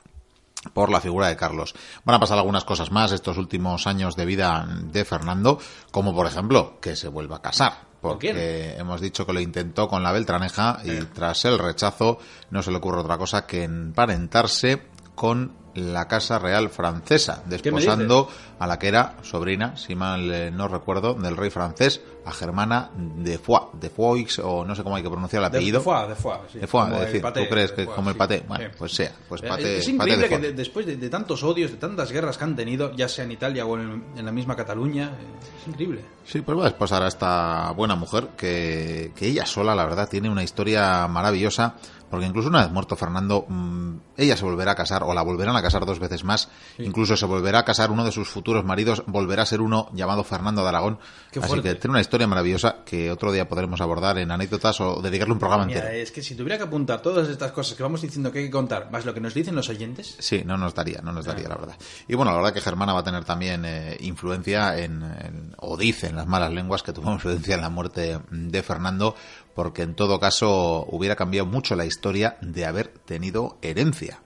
[0.74, 1.74] por la figura de Carlos.
[2.04, 5.58] Van a pasar algunas cosas más estos últimos años de vida de Fernando,
[5.90, 7.92] como por ejemplo que se vuelva a casar.
[8.00, 12.18] Porque hemos dicho que lo intentó con la Beltraneja y tras el rechazo
[12.50, 14.82] no se le ocurre otra cosa que emparentarse
[15.14, 20.68] con la Casa Real Francesa, desposando a la que era sobrina, si mal eh, no
[20.68, 25.02] recuerdo, del rey francés, a Germana de Foix, de Foix, o no sé cómo hay
[25.02, 25.80] que pronunciar el apellido.
[25.80, 26.58] De foie, de foie, sí.
[26.60, 28.18] De Como es decir, paté, ¿tú crees que como el sí.
[28.18, 28.44] paté?
[28.46, 28.70] Bueno, Sí.
[28.78, 31.70] pues sea, pues Eh, paté, es paté increíble de que después de, de tantos odios,
[31.72, 34.54] de tantas guerras que han tenido, ya sea en Italia o en, en la misma
[34.54, 35.24] Cataluña, eh,
[35.60, 36.04] es increíble.
[36.24, 40.08] Sí, pues va a desposar a esta buena mujer que, que ella sola, la verdad,
[40.08, 41.74] tiene una historia maravillosa.
[42.12, 45.56] Porque incluso una vez muerto Fernando, mm, ella se volverá a casar o la volverán
[45.56, 46.50] a casar dos veces más.
[46.76, 50.22] Incluso se volverá a casar uno de sus futuros maridos, volverá a ser uno llamado
[50.22, 50.98] Fernando de Aragón.
[51.30, 51.70] Qué Así fuerte.
[51.70, 55.38] que tiene una historia maravillosa que otro día podremos abordar en anécdotas o dedicarle un
[55.38, 56.02] programa Mira, entero.
[56.02, 58.50] es que si tuviera que apuntar todas estas cosas que vamos diciendo que hay que
[58.50, 61.48] contar, más lo que nos dicen los oyentes, Sí, no nos daría, no nos daría,
[61.48, 61.76] la verdad.
[62.06, 65.78] Y bueno, la verdad que Germana va a tener también eh, influencia en, en- o
[65.78, 69.14] dicen las malas lenguas que tuvo influencia en la muerte de Fernando,
[69.54, 74.20] porque en todo caso hubiera cambiado mucho la historia de haber tenido herencia.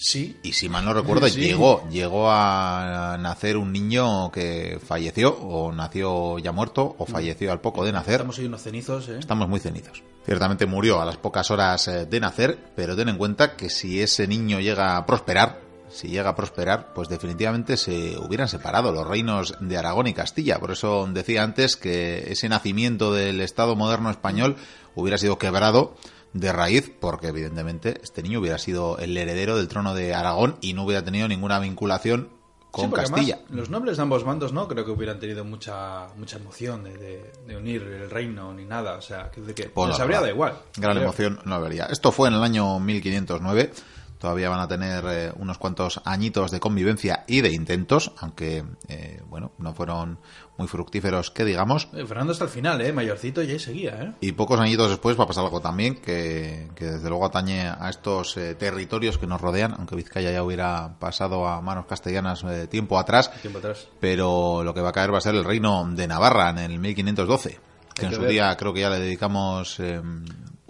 [0.00, 0.36] sí.
[0.44, 1.40] Y si mal no recuerdo, Sí.
[1.40, 7.60] llegó, llegó a nacer un niño que falleció, o nació ya muerto, o falleció al
[7.60, 8.14] poco de nacer.
[8.14, 9.16] Estamos hoy unos cenizos, ¿eh?
[9.18, 10.02] Estamos muy cenizos.
[10.24, 14.00] Ciertamente murió a las pocas horas eh, de nacer, pero ten en cuenta que si
[14.00, 15.58] ese niño llega a prosperar,
[15.90, 20.58] si llega a prosperar, pues definitivamente se hubieran separado los reinos de Aragón y Castilla.
[20.58, 24.56] Por eso decía antes que ese nacimiento del Estado moderno español
[24.94, 25.94] hubiera sido quebrado
[26.32, 30.74] de raíz, porque evidentemente este niño hubiera sido el heredero del trono de Aragón y
[30.74, 32.28] no hubiera tenido ninguna vinculación
[32.70, 33.34] con Sí, Castilla.
[33.36, 36.98] además, los nobles de ambos bandos no creo que hubieran tenido mucha mucha emoción de,
[36.98, 38.96] de- de unir el reino ni nada.
[38.98, 40.52] O sea, que, de que Pues les habría da igual.
[40.76, 41.04] Gran creo.
[41.04, 41.86] emoción no habría.
[41.86, 43.72] Esto fue en el año 1509.
[44.18, 49.22] Todavía van a tener eh, unos cuantos añitos de convivencia y de intentos, aunque, eh,
[49.28, 50.18] bueno, no fueron
[50.56, 51.88] muy fructíferos, que digamos.
[51.94, 52.92] Eh, Fernando hasta el final, ¿eh?
[52.92, 54.12] Mayorcito y ahí seguía, ¿eh?
[54.20, 57.88] Y pocos añitos después va a pasar algo también que, que desde luego atañe a
[57.88, 62.98] estos eh, territorios que nos rodean, aunque Vizcaya ya hubiera pasado a manos castellanas tiempo
[62.98, 63.30] atrás.
[63.40, 63.86] Tiempo atrás.
[64.00, 66.78] Pero lo que va a caer va a ser el reino de Navarra en el
[66.80, 67.56] 1512, que
[68.00, 68.30] Hay en que su ver.
[68.30, 69.80] día creo que ya le dedicamos...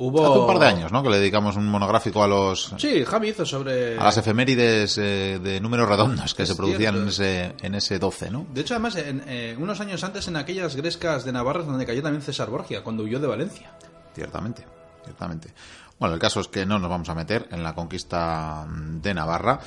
[0.01, 1.03] Hubo- Hace un par de años, ¿no?
[1.03, 3.99] Que le dedicamos un monográfico a los Sí, Javi hizo sobre...
[3.99, 7.99] a las efemérides eh, de números redondos que Es se producían en ese, en ese
[7.99, 8.47] 12, ¿no?
[8.55, 12.01] De hecho, además, en, eh, unos años antes en aquellas grescas de Navarra donde cayó
[12.01, 13.73] también César Borgia, cuando huyó de Valencia.
[14.15, 14.65] Ciertamente,
[15.05, 15.53] ciertamente.
[15.99, 19.15] Bueno, el caso es que no nos vamos a meter en la conquista mm, de
[19.15, 19.59] Navarra.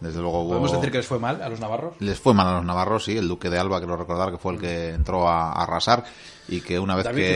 [0.00, 1.94] Desde luego hubo- ¿Podemos decir que les fue mal a los navarros?
[2.00, 4.54] les fue mal a los navarros, sí, el duque de Alba, quiero recordar que fue
[4.54, 6.04] el que entró a, a arrasar
[6.48, 7.34] y que una vez David que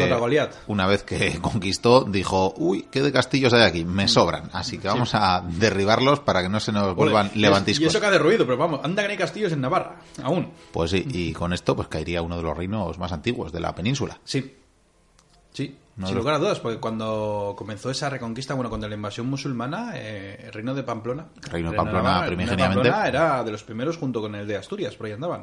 [0.66, 4.88] una vez que conquistó dijo, uy, qué de castillos hay aquí, me sobran, así que
[4.88, 7.83] vamos a derribarlos para que no se nos vuelvan Ole, levantiscos.
[7.85, 10.50] Y eso que ruido, pero vamos, anda que hay castillos en Navarra, aún.
[10.72, 13.74] Pues sí, y con esto pues caería uno de los reinos más antiguos de la
[13.74, 14.18] península.
[14.24, 14.57] Sí.
[15.53, 19.28] Sí, No sin lugar a dudas, porque cuando comenzó esa reconquista, bueno, cuando la invasión
[19.28, 21.26] musulmana, eh, el reino de Pamplona.
[21.42, 22.90] Reino de Pamplona, primigeniamente.
[22.90, 25.42] Pamplona era de los primeros junto con el de Asturias, por ahí andaban.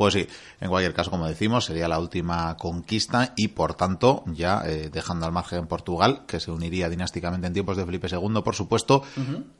[0.00, 0.26] Pues sí,
[0.62, 5.26] en cualquier caso, como decimos, sería la última conquista y, por tanto, ya eh, dejando
[5.26, 9.02] al margen Portugal, que se uniría dinásticamente en tiempos de Felipe II, por supuesto,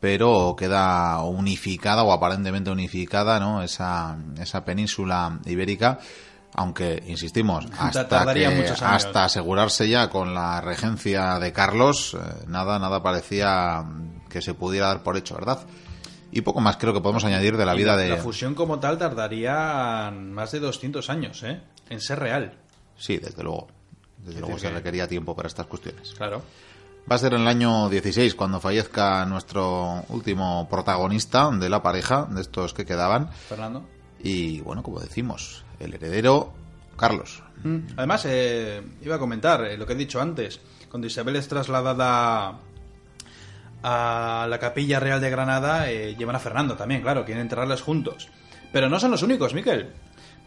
[0.00, 3.62] pero queda unificada o aparentemente unificada, ¿no?
[3.62, 5.98] Esa, esa península ibérica.
[6.54, 13.82] Aunque, insistimos, hasta, que- asegurarse ya con la regencia de Carlos, eh, nada, nada parecía
[13.82, 15.60] mm, que se pudiera dar por hecho, ¿verdad?
[16.32, 18.08] Y poco más creo que podemos añadir de la Y vida de...
[18.10, 21.60] La fusión como tal tardaría más de 200 años, ¿eh?
[21.88, 22.58] En ser real.
[22.96, 23.68] Sí, desde luego.
[24.18, 26.12] Desde luego se que- requería tiempo para estas cuestiones.
[26.16, 26.42] Claro.
[27.10, 32.26] Va a ser en el año 16 cuando fallezca nuestro último protagonista de la pareja,
[32.30, 33.30] de estos que quedaban.
[33.32, 33.88] Fernando.
[34.22, 36.52] Y bueno, como decimos, el heredero,
[36.96, 37.42] Carlos.
[37.96, 40.60] Además, eh, iba a comentar eh, lo que he dicho antes.
[40.90, 42.58] Cuando Isabel es trasladada
[43.82, 48.28] a la capilla real de Granada, eh, llevan a Fernando también, claro, quieren enterrarles juntos.
[48.72, 49.90] Pero no son los únicos, Miquel.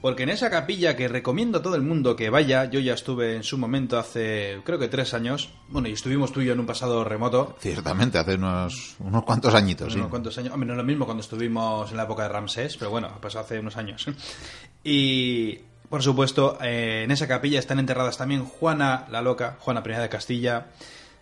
[0.04, 3.38] Porque en esa capilla que recomiendo a todo el mundo que vaya, yo ya estuve
[3.38, 6.60] en su momento hace creo que tres años, bueno, y estuvimos tú y yo en
[6.60, 7.56] un pasado remoto.
[7.62, 10.10] Ciertamente, hace unos, unos cuantos añitos, Unos sí.
[10.10, 12.92] cuantos años, hombre, no es lo mismo cuando estuvimos en la época de Ramsés, pero
[12.92, 14.06] bueno, pues hace unos años.
[14.84, 20.02] Y, por supuesto, eh, en esa capilla están enterradas también Juana la Loca, Juana I
[20.02, 20.66] de Castilla,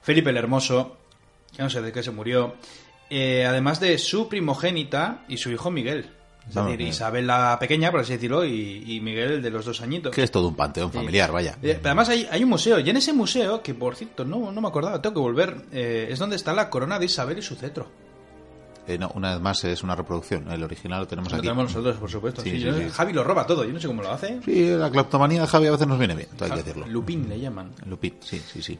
[0.02, 0.98] Felipe el Hermoso,
[1.56, 2.56] que no sé de qué se murió,
[3.12, 6.10] eh, además de su primogénita y su hijo Miguel.
[6.50, 6.90] Es Vamos, decir, eh.
[6.90, 10.14] Isabel la pequeña, por así decirlo, y, y Miguel el de los dos añitos.
[10.14, 11.52] Que es todo un panteón familiar, vaya.
[11.62, 14.52] Eh, pero además hay, hay un museo, y en ese museo, que por cierto no,
[14.52, 17.42] no me acordaba, tengo que volver, eh, es donde está la corona de Isabel y
[17.42, 17.88] su cetro.
[18.88, 20.52] Eh, no, una vez más es una reproducción.
[20.52, 21.44] El original lo tenemos Lo aquí.
[21.48, 22.42] tenemos nosotros, por supuesto.
[22.42, 22.90] Sí, sí, sí, yo- sí.
[22.92, 24.40] Javi lo roba todo, yo no sé cómo lo hace.
[24.44, 26.88] Sí, la cleptomanía de Javi a veces nos viene bien, todo hay que decirlo.
[26.88, 27.72] Lupín le llaman.
[27.86, 28.80] Lupin, sí, sí, sí.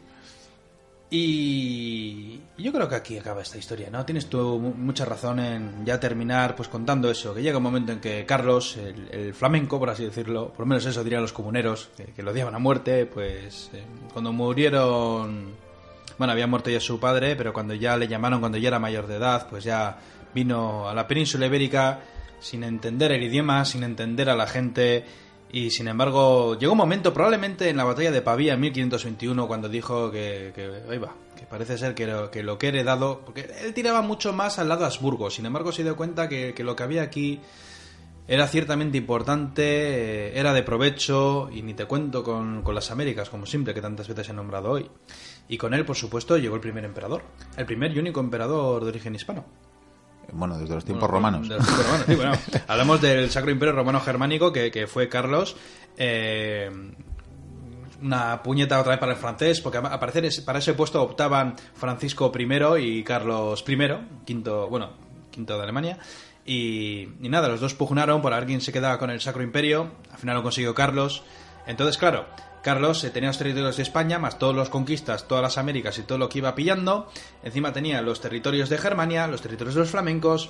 [1.14, 4.06] Y yo creo que aquí acaba esta historia, ¿no?
[4.06, 7.92] Tienes tú mu- mucha razón en ya terminar pues contando eso, que llega un momento
[7.92, 11.34] en que Carlos, el, el flamenco, por así decirlo, por lo menos eso dirían los
[11.34, 13.84] comuneros, que, que lo odiaban a muerte, pues eh,
[14.14, 15.52] cuando murieron,
[16.18, 19.06] bueno, había muerto ya su padre, pero cuando ya le llamaron, cuando ya era mayor
[19.08, 19.98] de edad, pues ya
[20.34, 22.00] vino a la península ibérica
[22.40, 25.04] sin entender el idioma, sin entender a la gente
[25.54, 29.68] y sin embargo, llegó un momento, probablemente en la batalla de Pavía en 1521, cuando
[29.68, 32.72] dijo que, que, ahí va, que parece ser que lo, que lo que
[33.26, 36.54] porque él tiraba mucho más al lado de Habsburgo, sin embargo se dio cuenta que,
[36.54, 37.42] que lo que había aquí
[38.28, 43.30] era ciertamente importante, eh, era de provecho, y ni te cuento con, con las Américas,
[43.30, 44.90] como siempre, que tantas veces he nombrado hoy.
[45.50, 47.24] Y con él, por supuesto, llegó el primer emperador,
[47.58, 49.46] el primer y único emperador de origen hispano.
[50.34, 51.50] Bueno, desde los tiempos Bueno, romanos.
[51.50, 52.32] de los tiempos romanos, sí, bueno.
[52.68, 55.56] hablamos del Sacro Imperio Romano Germánico, que, que fue Carlos.
[55.98, 56.70] eh,
[58.02, 62.32] una puñeta otra vez para el francés, porque a parecer para ese puesto optaban Francisco
[62.36, 63.78] I y Carlos I,
[64.26, 64.90] quinto, bueno,
[65.30, 66.00] quinto de Alemania.
[66.44, 69.44] Y, y nada, los dos pugnaron por a ver quién se quedaba con el Sacro
[69.44, 69.92] Imperio.
[70.12, 71.22] Al final lo consiguió Carlos.
[71.68, 72.26] Entonces, claro,
[72.62, 76.04] Carlos eh, tenía los territorios de España, más todos los conquistas, todas las Américas y
[76.04, 77.10] todo lo que iba pillando.
[77.44, 80.50] Encima tenía los territorios de Germania, los territorios de los flamencos.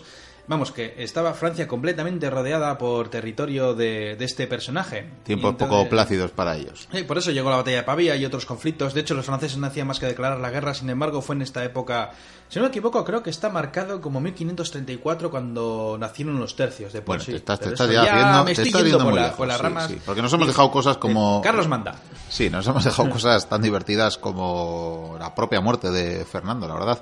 [0.51, 5.09] Vamos, que estaba Francia completamente rodeada por territorio de, de este personaje.
[5.23, 6.89] Tiempos entonces- poco plácidos para ellos.
[6.91, 8.93] Sí, por eso llegó la batalla de Pavía y otros conflictos.
[8.93, 10.73] De hecho, los franceses no hacían más que declarar la guerra.
[10.73, 12.11] Sin embargo, fue en esta época,
[12.49, 16.99] si no me equivoco, creo que está marcado como 1534 cuando nacieron los tercios de
[16.99, 17.31] Bueno, sí.
[17.31, 19.37] te estás, te estás ya yendo, me te estoy estás yendo por, muy la- lejos,
[19.37, 19.91] por las sí, ramas.
[20.05, 21.41] porque nos hemos dejado cosas eh, como...
[21.41, 21.95] Carlos manda.
[22.27, 26.99] Sí, nos hemos dejado cosas tan divertidas como la propia muerte de Fernando, la verdad.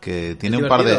[0.00, 0.96] Que tiene un par de...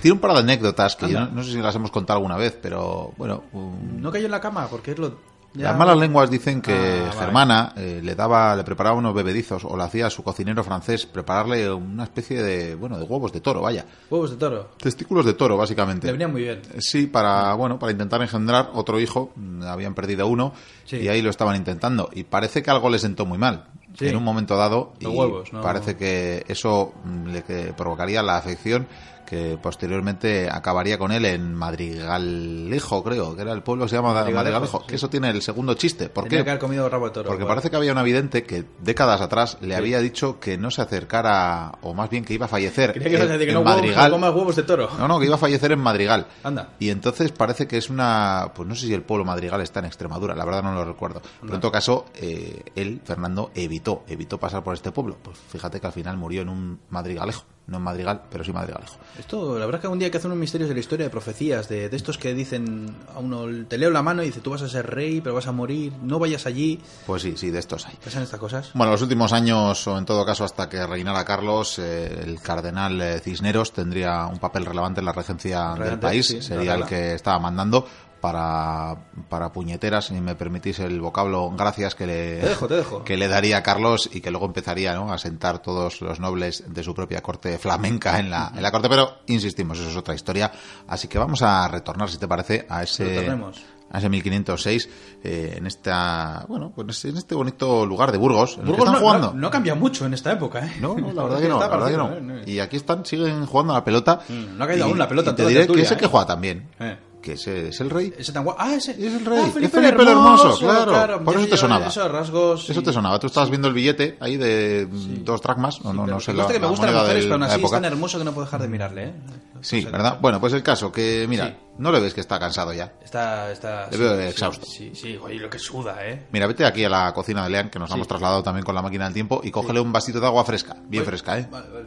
[0.00, 2.36] Tiene un par de anécdotas que yo no, no sé si las hemos contado alguna
[2.36, 3.44] vez, pero bueno...
[3.52, 5.10] um, No cayó en la cama porque es lo.
[5.54, 7.20] ya- Las malas lenguas dicen que Ah, vale.
[7.20, 11.06] Germana eh, le daba, le preparaba unos bebedizos o le hacía a su cocinero francés
[11.06, 13.84] prepararle una especie de, bueno, de huevos de toro, vaya.
[14.10, 14.70] Huevos de toro.
[14.76, 16.06] Testículos de toro, básicamente.
[16.08, 16.62] Le venía muy bien.
[16.78, 19.30] Sí, para, bueno, para intentar engendrar otro hijo.
[19.36, 20.52] Mm, Habían perdido uno
[20.84, 20.96] Sí.
[20.96, 22.10] y ahí lo estaban intentando.
[22.12, 23.66] Y parece que algo le sentó muy mal
[23.98, 24.08] Sí.
[24.08, 24.92] en un momento dado.
[25.00, 25.60] Y Los huevos, ¿no?
[25.62, 28.86] parece que eso mm, le que provocaría la afección
[29.32, 34.12] que posteriormente acabaría con él en Madrigalejo, creo, que era el pueblo que se llama
[34.12, 34.80] Madrigalejo, Madrigalejo.
[34.80, 34.86] sí.
[34.88, 36.10] Que eso tiene el segundo chiste.
[36.10, 36.44] ¿Por Tenía qué?
[36.44, 37.28] que haber comido rabo de toro.
[37.28, 37.48] Porque bueno.
[37.54, 41.78] parece que había una vidente que décadas atrás le había dicho que no se acercara,
[41.80, 43.76] o más bien que iba a fallecer Creía que en, decir que en no, huevos,
[43.76, 44.10] Madrigal.
[44.10, 44.90] no comas huevos de toro.
[44.98, 46.26] No, no, que iba a fallecer en Madrigal.
[46.44, 46.74] Anda.
[46.78, 48.52] Y entonces parece que es una.
[48.54, 51.22] Pues no sé si el pueblo Madrigal está en Extremadura, la verdad no lo recuerdo.
[51.40, 55.16] Pero en todo caso, eh, él, Fernando, evitó, evitó pasar por este pueblo.
[55.22, 57.44] Pues fíjate que al final murió en un Madrigalejo.
[57.66, 58.96] No en Madrigal, pero sí Madrigalejo.
[59.18, 61.04] Esto, la verdad es que algún día hay que hacer unos misterios de la historia
[61.06, 64.40] de profecías, de, de estos que dicen a uno, te leo la mano y dice,
[64.40, 66.80] tú vas a ser rey, pero vas a morir, no vayas allí.
[67.06, 67.94] Pues sí, sí, de estos hay.
[68.04, 68.70] ¿Pasan estas cosas?
[68.74, 73.00] Bueno, los últimos años, o en todo caso hasta que reinara Carlos, eh, el cardenal
[73.00, 76.26] eh, Cisneros tendría un papel relevante en la regencia del Relevante, país.
[76.26, 77.86] sí, Sería el que estaba mandando
[78.22, 78.96] para,
[79.28, 83.04] para puñeteras, si me permitís el vocablo, gracias que le, Te dejo, te dejo.
[83.04, 85.12] que le daría a Carlos y que luego empezaría ¿no?
[85.12, 88.88] a sentar todos los nobles de su propia corte flamenca en la, en la corte.
[88.88, 90.50] Pero, insistimos, eso es otra historia.
[90.88, 93.60] Así que vamos a retornar, si te parece, a ese Retornemos.
[93.90, 94.88] a ese 1506
[95.24, 98.86] eh, en esta bueno pues en este bonito lugar de Burgos en el que Burgos
[98.86, 100.72] están no, jugando no, no cambia mucho en esta época, ¿eh?
[100.80, 102.36] no, no, la verdad que no, la verdad que no.
[102.38, 102.42] ¿eh?
[102.46, 104.20] Y aquí están, siguen jugando a la pelota.
[104.28, 106.04] Mm, no ha caído Y- aún la pelota y te diré que es el que
[106.06, 106.08] ¿eh?
[106.08, 106.68] juega también.
[106.80, 106.96] Eh.
[107.22, 108.12] Que ese es el rey.
[108.18, 108.44] Ese tan.
[108.58, 108.90] Ah, ese.
[108.92, 111.22] Es el rey, Ah, es Felipe, Felipe el Hermoso, Hermoso, claro.
[111.24, 111.86] Por eso te sonaba.
[111.86, 112.68] Esos rasgos.
[112.68, 113.18] Eso te sonaba.
[113.20, 115.80] Tú estabas viendo el billete ahí de dos dracmas.
[115.84, 117.70] No, no, Pero no sé la, que me gustan las mujeres, pero aún así es
[117.70, 119.12] tan hermoso que no puedo dejar de mirarle, ¿eh?
[119.60, 120.18] Sí, O sea, ¿verdad?
[120.20, 121.54] Bueno, pues el caso que, mira, Sí.
[121.78, 122.92] no le ves que está cansado ya.
[123.04, 123.88] Está, está.
[123.92, 124.66] Le veo exhausto.
[124.66, 126.26] Sí, sí, oye, lo que suda, ¿eh?
[126.32, 127.94] Mira, vete aquí a la cocina de Lean, que nos Sí.
[127.94, 130.74] hemos trasladado también con la máquina del tiempo, y cógele un vasito de agua fresca,
[130.88, 131.46] bien fresca, ¿eh?
[131.48, 131.86] Vale, vale.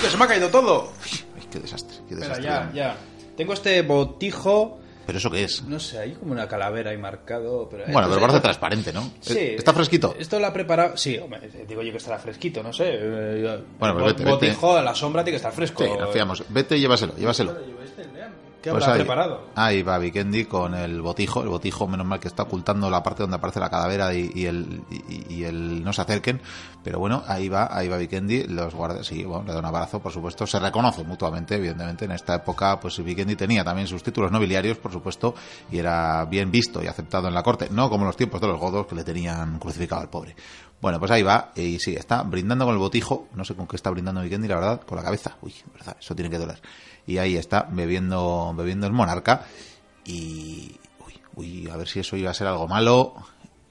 [0.00, 0.92] Que se me ha caído todo!
[1.36, 2.44] Ay, qué desastre, qué Espera, desastre.
[2.44, 2.96] ya, ya.
[3.36, 4.78] Tengo este botijo.
[5.06, 5.62] ¿Pero eso qué es?
[5.64, 7.68] No sé, hay como una calavera ahí marcado.
[7.70, 9.10] Pero, Bueno, pero Entonces, parece esto- transparente, ¿no?
[9.20, 9.38] Sí.
[9.56, 10.14] ¿Está fresquito?
[10.18, 10.96] Esto lo ha preparado.
[10.96, 12.84] Sí, hombre, digo yo que estará fresquito, no sé.
[12.92, 14.30] Eh, Bueno, el vete, vete.
[14.30, 15.82] botijo a la sombra tiene que estar fresco.
[15.84, 16.44] Sí, nos fiamos.
[16.48, 17.56] Vete y llévaselo, llévaselo.
[18.62, 19.46] ¿Qué Pues habrá ahí, preparado?
[19.54, 21.42] ahí va Vikendi con el botijo.
[21.42, 24.44] El botijo, menos mal que está ocultando la parte donde aparece la calavera y, y
[24.46, 26.40] el, y, y el no se acerquen.
[26.84, 28.44] Pero bueno, ahí va, ahí va Vikendi.
[28.44, 30.46] Los guardias, sí, bueno, le da un abrazo, por supuesto.
[30.46, 32.04] Se reconoce mutuamente, evidentemente.
[32.04, 35.34] En esta época, pues Vikendi tenía también sus títulos nobiliarios, por supuesto,
[35.70, 37.68] y era bien visto y aceptado en la corte.
[37.70, 40.36] No como en los tiempos de los godos que le tenían crucificado al pobre.
[40.82, 43.76] Bueno, pues ahí va, y sí, está brindando con el botijo, no sé con qué
[43.76, 45.36] está brindando Vikendi, la verdad, con la cabeza.
[45.42, 46.58] Uy, verdad, eso tiene que doler.
[47.06, 49.42] Y ahí está, bebiendo, bebiendo el monarca,
[50.04, 50.76] y...
[51.06, 53.14] Uy, uy, a ver si eso iba a ser algo malo.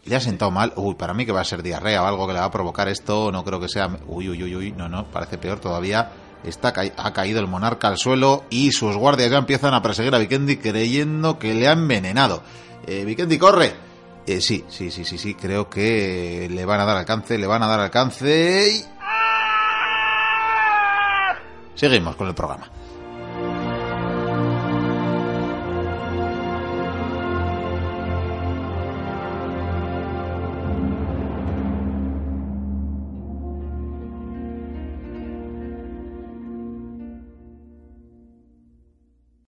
[0.06, 0.74] Le ha sentado mal.
[0.76, 2.88] Uy, para mí que va a ser diarrea o algo que le va a provocar
[2.88, 3.90] esto, no creo que sea...
[4.08, 6.12] Uy, uy, uy, uy, no, no, parece peor todavía.
[6.44, 10.16] Está, ca- ha caído el monarca al suelo y sus guardias ya empiezan a perseguir
[10.16, 12.42] a Vikendi creyendo que le ha envenenado.
[12.88, 13.76] Eh, Vikendi, corre.
[14.26, 17.64] Eh, sí, sí, sí, sí, sí, creo que le van a dar alcance, le van
[17.64, 18.86] a dar alcance y...
[21.76, 22.70] Seguimos con el programa.